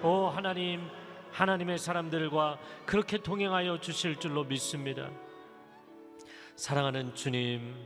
오 0.02 0.26
하나님 0.26 0.88
하나님의 1.32 1.78
사람들과 1.78 2.58
그렇게 2.84 3.18
동행하여 3.18 3.80
주실 3.80 4.16
줄로 4.16 4.44
믿습니다. 4.44 5.08
사랑하는 6.56 7.14
주님 7.14 7.76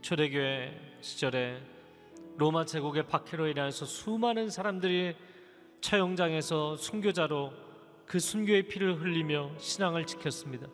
초대교회 0.00 0.98
시절에 1.00 1.73
로마 2.36 2.64
제국의 2.64 3.06
박해로 3.06 3.46
인하여서 3.48 3.86
수많은 3.86 4.50
사람들이 4.50 5.14
처형장에서 5.80 6.76
순교자로 6.76 7.52
그 8.06 8.18
순교의 8.18 8.68
피를 8.68 9.00
흘리며 9.00 9.52
신앙을 9.58 10.04
지켰습니다. 10.06 10.66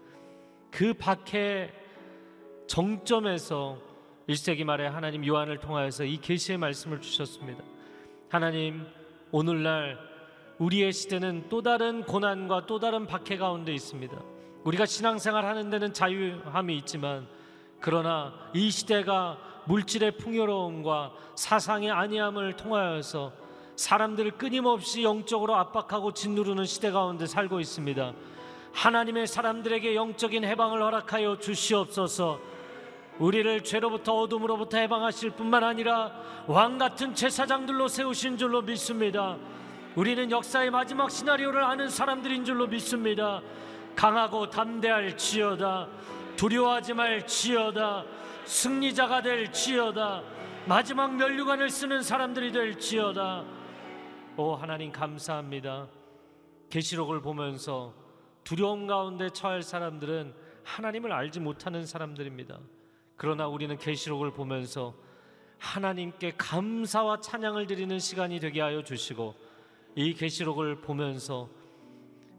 그 0.70 0.94
박해 0.94 1.72
정점에서 2.66 3.78
1세기 4.28 4.64
말에 4.64 4.86
하나님 4.86 5.26
요한을 5.26 5.58
통하여서 5.58 6.04
이 6.04 6.18
계시의 6.18 6.56
말씀을 6.58 7.00
주셨습니다. 7.00 7.62
하나님 8.28 8.86
오늘날 9.30 9.98
우리의 10.58 10.92
시대는 10.92 11.48
또 11.48 11.62
다른 11.62 12.04
고난과 12.04 12.66
또 12.66 12.78
다른 12.78 13.06
박해 13.06 13.36
가운데 13.36 13.72
있습니다. 13.74 14.16
우리가 14.64 14.86
신앙생활 14.86 15.44
하는 15.44 15.68
데는 15.68 15.92
자유함이 15.92 16.76
있지만 16.78 17.26
그러나 17.80 18.32
이 18.54 18.70
시대가 18.70 19.49
물질의 19.70 20.16
풍요로움과 20.16 21.12
사상의 21.36 21.92
안위함을 21.92 22.56
통하여서 22.56 23.32
사람들을 23.76 24.32
끊임없이 24.32 25.04
영적으로 25.04 25.54
압박하고 25.54 26.12
짓누르는 26.12 26.64
시대 26.64 26.90
가운데 26.90 27.24
살고 27.26 27.60
있습니다. 27.60 28.12
하나님의 28.72 29.28
사람들에게 29.28 29.94
영적인 29.94 30.44
해방을 30.44 30.82
허락하여 30.82 31.38
주시옵소서. 31.38 32.40
우리를 33.20 33.62
죄로부터 33.62 34.14
어둠으로부터 34.14 34.78
해방하실 34.78 35.30
뿐만 35.30 35.62
아니라 35.62 36.12
왕 36.48 36.76
같은 36.76 37.14
제사장들로 37.14 37.86
세우신 37.86 38.38
줄로 38.38 38.62
믿습니다. 38.62 39.36
우리는 39.94 40.30
역사의 40.30 40.70
마지막 40.70 41.10
시나리오를 41.10 41.62
아는 41.62 41.88
사람들인 41.88 42.44
줄로 42.44 42.66
믿습니다. 42.66 43.40
강하고 43.94 44.50
담대할 44.50 45.16
지어다. 45.16 45.86
두려워하지 46.36 46.94
말 46.94 47.24
지어다. 47.24 48.04
승리자가 48.50 49.22
될 49.22 49.52
지어다. 49.52 50.24
마지막 50.66 51.14
면류관을 51.14 51.70
쓰는 51.70 52.02
사람들이 52.02 52.50
될 52.50 52.76
지어다. 52.76 53.44
오 54.36 54.54
하나님 54.54 54.90
감사합니다. 54.90 55.88
계시록을 56.68 57.22
보면서 57.22 57.94
두려움 58.42 58.88
가운데 58.88 59.30
처할 59.30 59.62
사람들은 59.62 60.34
하나님을 60.64 61.12
알지 61.12 61.38
못하는 61.38 61.86
사람들입니다. 61.86 62.58
그러나 63.16 63.46
우리는 63.46 63.78
계시록을 63.78 64.32
보면서 64.32 64.96
하나님께 65.58 66.32
감사와 66.36 67.20
찬양을 67.20 67.68
드리는 67.68 68.00
시간이 68.00 68.40
되게 68.40 68.60
하여 68.60 68.82
주시고 68.82 69.36
이 69.94 70.12
계시록을 70.12 70.80
보면서 70.80 71.48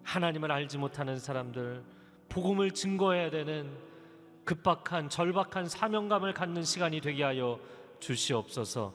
하나님을 0.04 0.52
알지 0.52 0.78
못하는 0.78 1.18
사람들 1.18 1.82
복음을 2.28 2.72
증거해야 2.72 3.30
되는 3.30 3.91
급박한 4.46 5.10
절박한 5.10 5.68
사명감을 5.68 6.34
갖는 6.34 6.64
시간이 6.64 7.02
되게 7.02 7.24
하여 7.24 7.60
주시옵소서. 8.00 8.94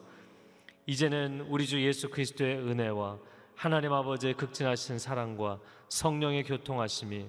이제는 0.85 1.41
우리 1.49 1.65
주 1.67 1.81
예수 1.81 2.09
그리스도의 2.09 2.57
은혜와 2.57 3.19
하나님 3.55 3.91
아버지의 3.91 4.35
극진하신 4.35 4.99
사랑과 4.99 5.59
성령의 5.89 6.43
교통하심이 6.43 7.25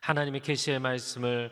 하나님의 0.00 0.40
계시의 0.40 0.78
말씀을 0.78 1.50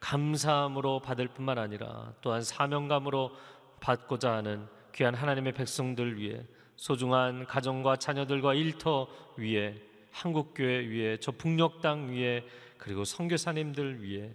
감사함으로 0.00 1.00
받을 1.00 1.28
뿐만 1.28 1.58
아니라 1.58 2.14
또한 2.20 2.42
사명감으로 2.42 3.32
받고자 3.80 4.32
하는 4.32 4.66
귀한 4.94 5.14
하나님의 5.14 5.52
백성들 5.52 6.18
위해 6.18 6.42
소중한 6.76 7.46
가정과 7.46 7.96
자녀들과 7.96 8.54
일터 8.54 9.08
위에 9.36 9.80
한국교회 10.10 10.86
위에 10.86 11.18
저 11.18 11.30
북녘 11.30 11.80
땅 11.80 12.10
위에 12.10 12.46
그리고 12.78 13.04
선교사님들 13.04 14.02
위해 14.02 14.34